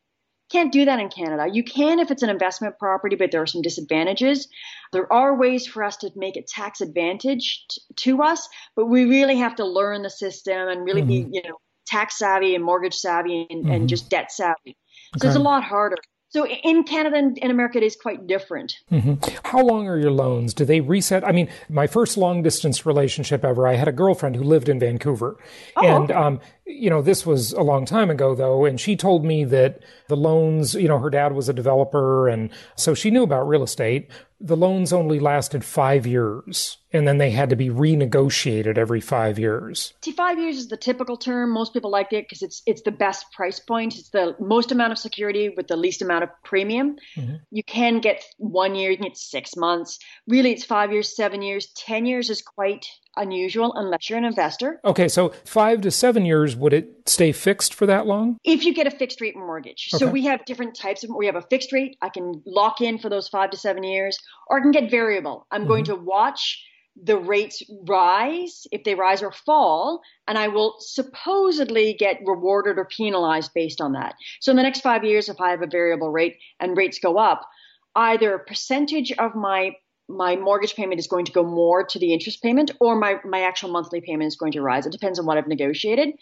can't 0.52 0.72
do 0.72 0.86
that 0.86 1.00
in 1.00 1.10
Canada. 1.10 1.48
You 1.52 1.64
can 1.64 2.00
if 2.00 2.12
it's 2.12 2.24
an 2.24 2.30
investment 2.30 2.78
property, 2.78 3.16
but 3.16 3.32
there 3.32 3.42
are 3.42 3.48
some 3.48 3.62
disadvantages. 3.62 4.48
There 4.92 5.12
are 5.12 5.36
ways 5.36 5.66
for 5.66 5.84
us 5.84 5.98
to 5.98 6.12
make 6.16 6.38
it 6.38 6.48
tax 6.48 6.82
advantaged 6.82 7.82
to 7.98 8.22
us, 8.22 8.48
but 8.76 8.86
we 8.86 9.06
really 9.06 9.38
have 9.38 9.56
to 9.56 9.66
learn 9.66 10.04
the 10.04 10.10
system 10.10 10.68
and 10.68 10.86
really 10.86 11.02
mm-hmm. 11.02 11.30
be, 11.30 11.38
you 11.38 11.44
know, 11.44 11.58
tax 11.88 12.18
savvy 12.18 12.56
and 12.56 12.64
mortgage 12.64 12.94
savvy 12.94 13.48
and, 13.50 13.64
mm-hmm. 13.64 13.72
and 13.72 13.90
just 13.90 14.10
debt 14.10 14.32
savvy. 14.32 14.78
So 15.18 15.22
okay. 15.22 15.28
it's 15.30 15.36
a 15.36 15.40
lot 15.40 15.64
harder. 15.64 15.98
So 16.30 16.46
in 16.46 16.84
Canada 16.84 17.16
and 17.16 17.38
in 17.38 17.50
America, 17.50 17.78
it 17.78 17.84
is 17.84 17.96
quite 17.96 18.28
different. 18.28 18.76
Mm-hmm. 18.92 19.48
How 19.48 19.64
long 19.64 19.88
are 19.88 19.98
your 19.98 20.12
loans? 20.12 20.54
Do 20.54 20.66
they 20.66 20.82
reset? 20.82 21.26
I 21.26 21.32
mean, 21.32 21.50
my 21.70 21.88
first 21.88 22.18
long 22.18 22.44
distance 22.44 22.86
relationship 22.86 23.46
ever, 23.46 23.66
I 23.68 23.76
had 23.76 23.88
a 23.88 23.94
girlfriend 23.94 24.36
who 24.36 24.44
lived 24.44 24.68
in 24.68 24.78
Vancouver. 24.80 25.38
Oh, 25.78 25.86
and, 25.86 26.12
okay. 26.12 26.14
um, 26.14 26.42
you 26.66 26.90
know, 26.90 27.02
this 27.02 27.26
was 27.26 27.54
a 27.54 27.62
long 27.62 27.86
time 27.86 28.10
ago 28.10 28.36
though. 28.36 28.66
And 28.66 28.80
she 28.80 28.96
told 28.96 29.24
me 29.24 29.44
that 29.46 29.82
the 30.08 30.18
loans, 30.18 30.74
you 30.74 30.88
know, 30.88 31.00
her 31.00 31.10
dad 31.10 31.34
was 31.34 31.48
a 31.48 31.54
developer. 31.54 32.28
And 32.28 32.50
so 32.76 32.94
she 32.94 33.12
knew 33.12 33.24
about 33.24 33.48
real 33.48 33.64
estate 33.64 34.10
the 34.42 34.58
loans 34.58 34.92
only 34.92 35.20
lasted 35.20 35.64
five 35.64 36.06
years 36.06 36.78
and 36.92 37.08
then 37.08 37.18
they 37.18 37.32
had 37.32 37.50
to 37.50 37.56
be 37.56 37.70
renegotiated 37.70 38.78
every 38.78 39.00
five 39.00 39.40
years. 39.40 39.94
See, 40.04 40.12
five 40.12 40.38
years 40.38 40.58
is 40.58 40.68
the 40.68 40.78
typical 40.78 41.16
term. 41.16 41.52
Most 41.52 41.74
people 41.74 41.90
like 41.90 42.12
it 42.12 42.26
because 42.26 42.42
it's 42.42 42.62
it's 42.66 42.82
the 42.82 42.92
best 42.92 43.32
price 43.32 43.60
point. 43.60 43.98
It's 43.98 44.10
the 44.10 44.36
most 44.40 44.72
amount 44.72 44.92
of 44.92 44.98
security 44.98 45.50
with 45.50 45.68
the 45.68 45.78
least 45.78 46.02
amount 46.02 46.26
of 46.26 46.30
premium. 46.44 46.98
Mm-hmm. 47.16 47.36
You 47.52 47.64
can 47.64 48.00
get 48.00 48.24
one 48.38 48.76
year, 48.76 48.92
you 48.92 48.98
can 48.98 49.08
get 49.08 49.18
six 49.18 49.56
months. 49.56 50.00
Really, 50.28 50.52
it's 50.52 50.66
five 50.66 50.92
years, 50.92 51.16
seven 51.16 51.42
years, 51.42 51.68
ten 51.68 52.06
years 52.06 52.30
is 52.30 52.42
quite 52.42 52.88
unusual 53.18 53.74
unless 53.76 54.10
you're 54.10 54.18
an 54.18 54.26
investor. 54.26 54.80
Okay, 54.84 55.08
so 55.08 55.30
five 55.46 55.82
to 55.82 55.92
seven 55.92 56.26
years, 56.26 56.56
would 56.56 56.74
it 56.74 56.90
stay 57.06 57.32
fixed 57.32 57.74
for 57.74 57.86
that 57.86 58.06
long? 58.06 58.38
If 58.44 58.66
you 58.66 58.74
get 58.74 58.88
a 58.88 58.92
fixed 58.92 59.22
rate 59.22 59.36
mortgage. 59.36 59.90
Okay. 59.94 60.06
So 60.06 60.10
we 60.10 60.26
have 60.26 60.46
different 60.46 60.76
types 60.76 61.04
of, 61.04 61.10
we 61.16 61.26
have 61.26 61.36
a 61.36 61.42
fixed 61.42 61.72
rate. 61.72 61.98
I 62.02 62.10
can 62.10 62.42
lock 62.46 62.82
in 62.82 62.98
for 62.98 63.10
those 63.10 63.28
five 63.28 63.52
to 63.52 63.58
seven 63.58 63.84
years, 63.84 64.18
or 64.50 64.60
I 64.60 64.62
can 64.62 64.72
get 64.72 64.90
variable. 64.92 65.48
I'm 65.52 65.62
mm-hmm. 65.62 65.70
going 65.70 65.84
to 65.86 65.96
watch 65.96 66.64
the 67.02 67.18
rates 67.18 67.62
rise, 67.88 68.66
if 68.72 68.86
they 68.86 68.96
rise 68.96 69.22
or 69.22 69.32
fall, 69.32 70.02
and 70.28 70.38
I 70.38 70.48
will 70.48 70.76
supposedly 70.80 71.94
get 71.94 72.22
rewarded 72.26 72.78
or 72.78 72.86
penalized 72.86 73.52
based 73.54 73.82
on 73.82 73.94
that. 73.94 74.16
So 74.40 74.52
in 74.52 74.56
the 74.56 74.64
next 74.64 74.80
five 74.80 75.04
years, 75.04 75.28
if 75.28 75.42
I 75.42 75.50
have 75.50 75.62
a 75.62 75.68
variable 75.68 76.10
rate 76.10 76.38
and 76.60 76.78
rates 76.78 77.00
go 77.00 77.18
up, 77.18 77.46
either 77.96 78.34
a 78.34 78.40
percentage 78.40 79.12
of 79.14 79.36
my 79.36 79.72
my 80.08 80.36
mortgage 80.36 80.76
payment 80.76 81.00
is 81.00 81.08
going 81.08 81.26
to 81.26 81.32
go 81.32 81.44
more 81.44 81.84
to 81.84 82.00
the 82.00 82.14
interest 82.14 82.42
payment 82.42 82.72
or 82.80 82.96
my, 82.96 83.20
my 83.24 83.42
actual 83.42 83.72
monthly 83.72 84.02
payment 84.02 84.28
is 84.28 84.36
going 84.36 84.52
to 84.52 84.62
rise. 84.62 84.86
It 84.86 84.92
depends 84.92 85.20
on 85.20 85.26
what 85.26 85.38
I've 85.38 85.48
negotiated. 85.48 86.14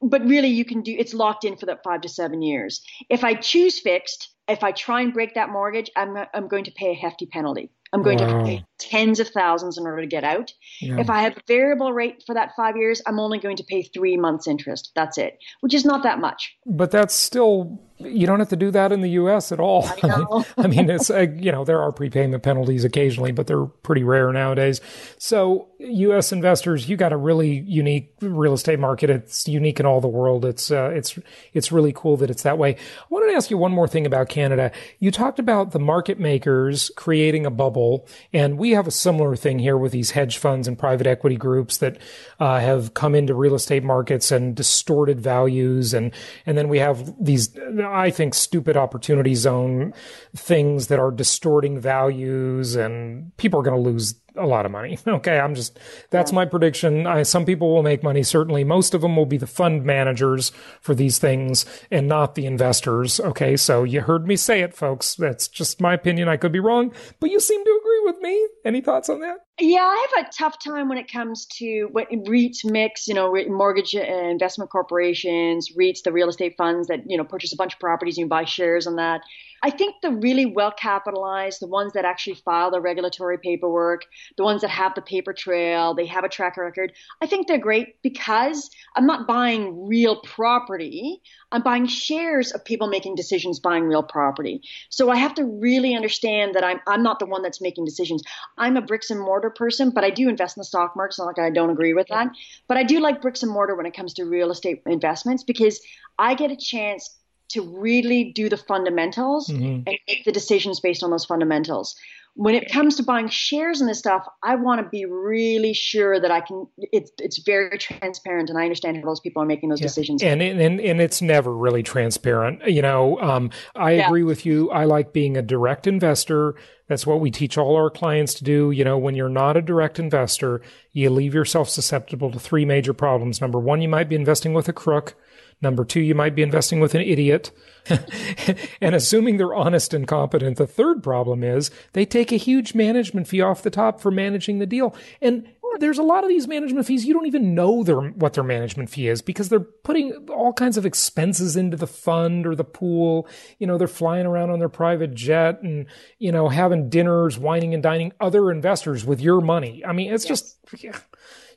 But 0.00 0.24
really 0.26 0.48
you 0.48 0.64
can 0.64 0.82
do 0.82 0.94
it's 0.98 1.14
locked 1.14 1.44
in 1.44 1.56
for 1.56 1.66
that 1.66 1.82
five 1.82 2.02
to 2.02 2.08
seven 2.08 2.42
years. 2.42 2.82
If 3.08 3.24
I 3.24 3.34
choose 3.34 3.80
fixed, 3.80 4.30
if 4.48 4.64
I 4.64 4.72
try 4.72 5.02
and 5.02 5.12
break 5.12 5.34
that 5.34 5.48
mortgage, 5.50 5.90
I'm 5.96 6.16
I'm 6.34 6.48
going 6.48 6.64
to 6.64 6.72
pay 6.72 6.90
a 6.90 6.94
hefty 6.94 7.26
penalty. 7.26 7.70
I'm 7.92 8.02
going 8.02 8.18
wow. 8.18 8.38
to 8.38 8.44
pay 8.44 8.64
tens 8.78 9.20
of 9.20 9.28
thousands 9.28 9.76
in 9.76 9.84
order 9.84 10.00
to 10.00 10.06
get 10.06 10.24
out. 10.24 10.52
Yeah. 10.80 10.98
If 10.98 11.10
I 11.10 11.22
have 11.22 11.36
a 11.36 11.40
variable 11.46 11.92
rate 11.92 12.22
for 12.26 12.34
that 12.34 12.52
five 12.56 12.76
years, 12.76 13.02
I'm 13.06 13.20
only 13.20 13.38
going 13.38 13.56
to 13.56 13.64
pay 13.64 13.82
three 13.82 14.16
months 14.16 14.48
interest. 14.48 14.92
That's 14.94 15.18
it, 15.18 15.38
which 15.60 15.74
is 15.74 15.84
not 15.84 16.02
that 16.04 16.18
much. 16.18 16.56
But 16.64 16.90
that's 16.90 17.14
still 17.14 17.78
you 18.04 18.26
don't 18.26 18.38
have 18.38 18.48
to 18.50 18.56
do 18.56 18.70
that 18.70 18.92
in 18.92 19.00
the 19.00 19.10
U.S. 19.10 19.52
at 19.52 19.60
all. 19.60 19.84
I, 20.02 20.06
know. 20.06 20.44
I 20.56 20.66
mean, 20.66 20.90
it's 20.90 21.10
uh, 21.10 21.26
you 21.34 21.52
know 21.52 21.64
there 21.64 21.80
are 21.80 21.92
prepayment 21.92 22.42
penalties 22.42 22.84
occasionally, 22.84 23.32
but 23.32 23.46
they're 23.46 23.66
pretty 23.66 24.04
rare 24.04 24.32
nowadays. 24.32 24.80
So, 25.18 25.68
U.S. 25.78 26.32
investors, 26.32 26.88
you 26.88 26.96
got 26.96 27.12
a 27.12 27.16
really 27.16 27.60
unique 27.60 28.14
real 28.20 28.52
estate 28.52 28.78
market. 28.78 29.10
It's 29.10 29.48
unique 29.48 29.80
in 29.80 29.86
all 29.86 30.00
the 30.00 30.08
world. 30.08 30.44
It's 30.44 30.70
uh, 30.70 30.90
it's 30.94 31.18
it's 31.52 31.72
really 31.72 31.92
cool 31.92 32.16
that 32.18 32.30
it's 32.30 32.42
that 32.42 32.58
way. 32.58 32.74
I 32.74 33.04
wanted 33.10 33.30
to 33.30 33.36
ask 33.36 33.50
you 33.50 33.58
one 33.58 33.72
more 33.72 33.88
thing 33.88 34.06
about 34.06 34.28
Canada. 34.28 34.72
You 34.98 35.10
talked 35.10 35.38
about 35.38 35.72
the 35.72 35.80
market 35.80 36.18
makers 36.18 36.90
creating 36.96 37.46
a 37.46 37.50
bubble, 37.50 38.06
and 38.32 38.58
we 38.58 38.70
have 38.70 38.86
a 38.86 38.92
similar 38.92 39.36
thing 39.36 39.58
here 39.58 39.76
with 39.76 39.92
these 39.92 40.12
hedge 40.12 40.38
funds 40.38 40.68
and 40.68 40.78
private 40.78 41.06
equity 41.06 41.36
groups 41.36 41.76
that 41.78 41.98
uh, 42.40 42.60
have 42.60 42.94
come 42.94 43.14
into 43.14 43.34
real 43.34 43.54
estate 43.54 43.84
markets 43.84 44.30
and 44.30 44.54
distorted 44.54 45.20
values, 45.20 45.94
and 45.94 46.12
and 46.46 46.56
then 46.58 46.68
we 46.68 46.78
have 46.78 47.12
these 47.22 47.48
I 47.92 48.10
think, 48.10 48.34
stupid 48.34 48.76
opportunity 48.76 49.34
zone 49.34 49.92
things 50.34 50.86
that 50.88 50.98
are 50.98 51.10
distorting 51.10 51.78
values 51.78 52.74
and 52.74 53.36
people 53.36 53.60
are 53.60 53.62
going 53.62 53.76
to 53.76 53.90
lose 53.90 54.14
a 54.36 54.46
lot 54.46 54.66
of 54.66 54.72
money. 54.72 54.98
Okay. 55.12 55.38
I'm 55.38 55.54
just, 55.54 55.78
that's 56.10 56.30
yeah. 56.30 56.36
my 56.36 56.44
prediction. 56.46 57.06
I, 57.06 57.22
some 57.22 57.44
people 57.44 57.74
will 57.74 57.82
make 57.82 58.02
money. 58.02 58.22
Certainly 58.22 58.64
most 58.64 58.94
of 58.94 59.02
them 59.02 59.14
will 59.14 59.26
be 59.26 59.36
the 59.36 59.46
fund 59.46 59.84
managers 59.84 60.52
for 60.80 60.94
these 60.94 61.18
things 61.18 61.66
and 61.90 62.08
not 62.08 62.34
the 62.34 62.46
investors. 62.46 63.20
Okay. 63.20 63.56
So 63.56 63.84
you 63.84 64.00
heard 64.00 64.26
me 64.26 64.36
say 64.36 64.62
it, 64.62 64.74
folks. 64.74 65.14
That's 65.14 65.48
just 65.48 65.80
my 65.80 65.92
opinion. 65.92 66.28
I 66.28 66.38
could 66.38 66.52
be 66.52 66.60
wrong, 66.60 66.92
but 67.20 67.30
you 67.30 67.40
seem 67.40 67.62
to 67.62 67.80
agree 67.80 68.00
with 68.04 68.22
me. 68.22 68.48
Any 68.64 68.80
thoughts 68.80 69.08
on 69.10 69.20
that? 69.20 69.38
Yeah, 69.60 69.80
I 69.80 70.06
have 70.16 70.26
a 70.26 70.30
tough 70.32 70.56
time 70.62 70.88
when 70.88 70.98
it 70.98 71.12
comes 71.12 71.46
to 71.58 71.88
what 71.92 72.10
REITs 72.10 72.64
MICs, 72.64 73.06
you 73.06 73.14
know, 73.14 73.34
mortgage 73.48 73.94
uh, 73.94 74.00
investment 74.00 74.70
corporations, 74.70 75.70
REITs, 75.78 76.02
the 76.04 76.12
real 76.12 76.28
estate 76.28 76.54
funds 76.56 76.88
that, 76.88 77.00
you 77.06 77.18
know, 77.18 77.24
purchase 77.24 77.52
a 77.52 77.56
bunch 77.56 77.74
of 77.74 77.80
properties 77.80 78.16
and 78.16 78.24
you 78.24 78.28
buy 78.28 78.44
shares 78.44 78.86
on 78.86 78.96
that. 78.96 79.20
I 79.62 79.70
think 79.70 79.96
the 80.02 80.10
really 80.10 80.46
well 80.46 80.72
capitalized, 80.72 81.60
the 81.60 81.68
ones 81.68 81.92
that 81.92 82.04
actually 82.04 82.34
file 82.34 82.70
the 82.70 82.80
regulatory 82.80 83.38
paperwork, 83.38 84.04
the 84.36 84.42
ones 84.42 84.62
that 84.62 84.70
have 84.70 84.94
the 84.94 85.02
paper 85.02 85.32
trail, 85.32 85.94
they 85.94 86.06
have 86.06 86.24
a 86.24 86.28
track 86.28 86.56
record, 86.56 86.92
I 87.20 87.26
think 87.26 87.46
they're 87.46 87.58
great 87.58 88.02
because 88.02 88.70
I'm 88.96 89.06
not 89.06 89.28
buying 89.28 89.86
real 89.86 90.20
property. 90.22 91.22
I'm 91.52 91.62
buying 91.62 91.86
shares 91.86 92.50
of 92.50 92.64
people 92.64 92.88
making 92.88 93.14
decisions 93.14 93.60
buying 93.60 93.84
real 93.84 94.02
property. 94.02 94.62
So 94.88 95.10
I 95.10 95.16
have 95.16 95.34
to 95.34 95.44
really 95.44 95.94
understand 95.94 96.54
that 96.54 96.64
I'm, 96.64 96.80
I'm 96.88 97.02
not 97.02 97.20
the 97.20 97.26
one 97.26 97.42
that's 97.42 97.60
making 97.60 97.84
decisions. 97.84 98.22
I'm 98.58 98.76
a 98.76 98.82
bricks 98.82 99.10
and 99.10 99.20
mortar 99.20 99.50
person, 99.50 99.90
but 99.90 100.02
I 100.02 100.10
do 100.10 100.28
invest 100.28 100.56
in 100.56 100.60
the 100.60 100.64
stock 100.64 100.96
market. 100.96 101.12
It's 101.12 101.18
not 101.18 101.26
like 101.26 101.38
I 101.38 101.50
don't 101.50 101.70
agree 101.70 101.94
with 101.94 102.08
that. 102.08 102.28
But 102.66 102.78
I 102.78 102.82
do 102.82 103.00
like 103.00 103.22
bricks 103.22 103.42
and 103.42 103.52
mortar 103.52 103.76
when 103.76 103.86
it 103.86 103.94
comes 103.94 104.14
to 104.14 104.24
real 104.24 104.50
estate 104.50 104.82
investments 104.86 105.44
because 105.44 105.80
I 106.18 106.34
get 106.34 106.50
a 106.50 106.56
chance 106.56 107.18
to 107.52 107.62
really 107.62 108.32
do 108.32 108.48
the 108.48 108.56
fundamentals 108.56 109.48
mm-hmm. 109.48 109.82
and 109.86 109.98
make 110.08 110.24
the 110.24 110.32
decisions 110.32 110.80
based 110.80 111.02
on 111.02 111.10
those 111.10 111.24
fundamentals. 111.24 111.94
When 112.34 112.54
it 112.54 112.72
comes 112.72 112.96
to 112.96 113.02
buying 113.02 113.28
shares 113.28 113.82
in 113.82 113.86
this 113.86 113.98
stuff, 113.98 114.26
I 114.42 114.54
want 114.54 114.80
to 114.80 114.88
be 114.88 115.04
really 115.04 115.74
sure 115.74 116.18
that 116.18 116.30
I 116.30 116.40
can. 116.40 116.66
It's 116.78 117.12
it's 117.18 117.42
very 117.42 117.76
transparent, 117.76 118.48
and 118.48 118.58
I 118.58 118.62
understand 118.62 118.96
how 118.96 119.04
those 119.04 119.20
people 119.20 119.42
are 119.42 119.46
making 119.46 119.68
those 119.68 119.82
yeah. 119.82 119.88
decisions. 119.88 120.22
And, 120.22 120.40
and 120.40 120.80
and 120.80 121.00
it's 121.02 121.20
never 121.20 121.54
really 121.54 121.82
transparent. 121.82 122.66
You 122.66 122.80
know, 122.80 123.20
um, 123.20 123.50
I 123.76 123.92
yeah. 123.92 124.06
agree 124.06 124.22
with 124.22 124.46
you. 124.46 124.70
I 124.70 124.84
like 124.84 125.12
being 125.12 125.36
a 125.36 125.42
direct 125.42 125.86
investor. 125.86 126.54
That's 126.88 127.06
what 127.06 127.20
we 127.20 127.30
teach 127.30 127.58
all 127.58 127.76
our 127.76 127.90
clients 127.90 128.32
to 128.34 128.44
do. 128.44 128.70
You 128.70 128.84
know, 128.84 128.96
when 128.96 129.14
you're 129.14 129.28
not 129.28 129.58
a 129.58 129.62
direct 129.62 129.98
investor, 129.98 130.62
you 130.92 131.10
leave 131.10 131.34
yourself 131.34 131.68
susceptible 131.68 132.30
to 132.30 132.40
three 132.40 132.64
major 132.64 132.94
problems. 132.94 133.42
Number 133.42 133.58
one, 133.58 133.82
you 133.82 133.90
might 133.90 134.08
be 134.08 134.16
investing 134.16 134.54
with 134.54 134.70
a 134.70 134.72
crook. 134.72 135.16
Number 135.62 135.84
two, 135.84 136.00
you 136.00 136.14
might 136.14 136.34
be 136.34 136.42
investing 136.42 136.80
with 136.80 136.94
an 136.94 137.02
idiot. 137.02 137.52
and 138.80 138.94
assuming 138.94 139.36
they're 139.36 139.54
honest 139.54 139.94
and 139.94 140.06
competent, 140.06 140.56
the 140.56 140.66
third 140.66 141.02
problem 141.02 141.42
is 141.44 141.70
they 141.92 142.04
take 142.04 142.32
a 142.32 142.36
huge 142.36 142.74
management 142.74 143.28
fee 143.28 143.40
off 143.40 143.62
the 143.62 143.70
top 143.70 144.00
for 144.00 144.10
managing 144.10 144.58
the 144.58 144.66
deal. 144.66 144.94
And 145.20 145.48
there's 145.78 145.98
a 145.98 146.02
lot 146.02 146.22
of 146.24 146.28
these 146.28 146.46
management 146.46 146.86
fees 146.86 147.04
you 147.04 147.14
don't 147.14 147.26
even 147.26 147.54
know 147.54 147.82
their, 147.82 148.00
what 148.00 148.34
their 148.34 148.44
management 148.44 148.90
fee 148.90 149.08
is 149.08 149.22
because 149.22 149.48
they're 149.48 149.60
putting 149.60 150.28
all 150.28 150.52
kinds 150.52 150.76
of 150.76 150.84
expenses 150.84 151.56
into 151.56 151.76
the 151.76 151.86
fund 151.86 152.46
or 152.46 152.54
the 152.54 152.64
pool. 152.64 153.26
You 153.58 153.66
know, 153.66 153.78
they're 153.78 153.88
flying 153.88 154.26
around 154.26 154.50
on 154.50 154.58
their 154.58 154.68
private 154.68 155.14
jet 155.14 155.62
and, 155.62 155.86
you 156.18 156.32
know, 156.32 156.48
having 156.48 156.88
dinners, 156.88 157.38
whining 157.38 157.72
and 157.74 157.82
dining 157.82 158.12
other 158.20 158.50
investors 158.50 159.04
with 159.04 159.20
your 159.20 159.40
money. 159.40 159.82
I 159.84 159.92
mean, 159.92 160.12
it's 160.12 160.28
yes. 160.28 160.56
just, 160.72 161.04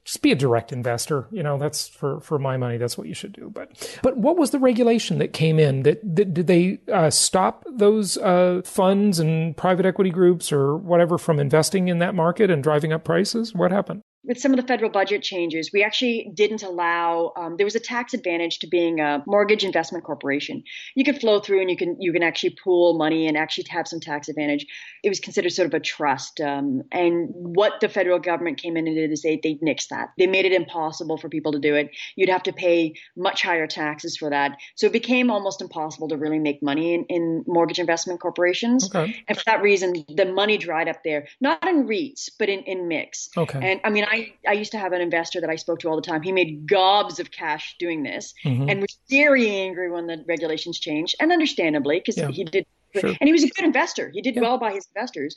just 0.05 0.21
be 0.21 0.31
a 0.31 0.35
direct 0.35 0.71
investor. 0.71 1.27
You 1.31 1.43
know, 1.43 1.57
that's 1.57 1.87
for, 1.87 2.21
for 2.21 2.39
my 2.39 2.57
money. 2.57 2.77
That's 2.77 2.97
what 2.97 3.07
you 3.07 3.15
should 3.15 3.33
do. 3.33 3.49
But, 3.53 3.99
but 4.03 4.17
what 4.17 4.37
was 4.37 4.51
the 4.51 4.59
regulation 4.59 5.17
that 5.17 5.33
came 5.33 5.59
in 5.59 5.83
that, 5.83 5.99
that 6.15 6.33
did 6.33 6.47
they 6.47 6.79
uh, 6.93 7.09
stop 7.09 7.65
those 7.69 8.17
uh, 8.17 8.61
funds 8.63 9.19
and 9.19 9.57
private 9.57 9.85
equity 9.85 10.11
groups 10.11 10.51
or 10.51 10.77
whatever 10.77 11.17
from 11.17 11.39
investing 11.39 11.87
in 11.87 11.99
that 11.99 12.15
market 12.15 12.49
and 12.51 12.63
driving 12.63 12.93
up 12.93 13.03
prices? 13.03 13.53
What 13.53 13.71
happened? 13.71 14.01
With 14.27 14.39
some 14.39 14.51
of 14.51 14.57
the 14.57 14.67
federal 14.67 14.89
budget 14.89 15.23
changes, 15.23 15.71
we 15.73 15.83
actually 15.83 16.31
didn't 16.33 16.63
allow. 16.63 17.33
Um, 17.37 17.57
there 17.57 17.65
was 17.65 17.75
a 17.75 17.79
tax 17.79 18.13
advantage 18.13 18.59
to 18.59 18.67
being 18.67 18.99
a 18.99 19.23
mortgage 19.25 19.63
investment 19.63 20.03
corporation. 20.03 20.63
You 20.95 21.03
could 21.03 21.19
flow 21.19 21.39
through, 21.39 21.61
and 21.61 21.69
you 21.69 21.77
can 21.77 21.95
you 21.99 22.11
can 22.11 22.23
actually 22.23 22.55
pool 22.63 22.97
money 22.97 23.27
and 23.27 23.37
actually 23.37 23.65
have 23.69 23.87
some 23.87 23.99
tax 23.99 24.27
advantage. 24.27 24.65
It 25.03 25.09
was 25.09 25.19
considered 25.19 25.51
sort 25.51 25.67
of 25.67 25.73
a 25.73 25.79
trust. 25.79 26.41
Um, 26.41 26.83
and 26.91 27.29
what 27.31 27.73
the 27.81 27.89
federal 27.89 28.19
government 28.19 28.61
came 28.61 28.77
in 28.77 28.87
and 28.87 28.95
did 28.95 29.11
is 29.11 29.21
they 29.21 29.39
they 29.41 29.55
nixed 29.55 29.89
that. 29.89 30.09
They 30.17 30.27
made 30.27 30.45
it 30.45 30.53
impossible 30.53 31.17
for 31.17 31.29
people 31.29 31.51
to 31.51 31.59
do 31.59 31.75
it. 31.75 31.91
You'd 32.15 32.29
have 32.29 32.43
to 32.43 32.53
pay 32.53 32.95
much 33.15 33.41
higher 33.41 33.67
taxes 33.67 34.17
for 34.17 34.29
that. 34.29 34.57
So 34.75 34.87
it 34.87 34.93
became 34.93 35.29
almost 35.29 35.61
impossible 35.61 36.07
to 36.09 36.17
really 36.17 36.39
make 36.39 36.63
money 36.63 36.93
in, 36.93 37.05
in 37.05 37.43
mortgage 37.47 37.79
investment 37.79 38.19
corporations. 38.19 38.89
Okay. 38.93 39.23
And 39.27 39.37
for 39.37 39.43
that 39.45 39.61
reason, 39.61 40.05
the 40.09 40.25
money 40.25 40.57
dried 40.57 40.87
up 40.87 41.03
there, 41.03 41.27
not 41.41 41.65
in 41.67 41.87
REITs, 41.87 42.29
but 42.39 42.49
in 42.49 42.61
in 42.63 42.87
MICs. 42.89 43.29
Okay. 43.37 43.59
And 43.71 43.81
I 43.83 43.89
mean, 43.89 44.05
I 44.09 44.14
I, 44.15 44.33
I 44.47 44.53
used 44.53 44.71
to 44.71 44.77
have 44.77 44.93
an 44.93 45.01
investor 45.01 45.41
that 45.41 45.49
I 45.49 45.57
spoke 45.57 45.79
to 45.79 45.89
all 45.89 45.95
the 45.95 46.01
time. 46.01 46.21
He 46.21 46.31
made 46.31 46.67
gobs 46.67 47.19
of 47.19 47.31
cash 47.31 47.75
doing 47.79 48.03
this 48.03 48.33
mm-hmm. 48.43 48.69
and 48.69 48.81
was 48.81 48.97
very 49.09 49.49
angry 49.49 49.91
when 49.91 50.07
the 50.07 50.23
regulations 50.27 50.79
changed, 50.79 51.15
and 51.19 51.31
understandably, 51.31 51.99
because 51.99 52.17
yeah. 52.17 52.31
he 52.31 52.43
did, 52.43 52.65
sure. 52.95 53.09
and 53.19 53.27
he 53.27 53.31
was 53.31 53.43
a 53.43 53.49
good 53.49 53.65
investor. 53.65 54.09
He 54.13 54.21
did 54.21 54.35
yeah. 54.35 54.41
well 54.41 54.57
by 54.57 54.71
his 54.71 54.87
investors. 54.95 55.35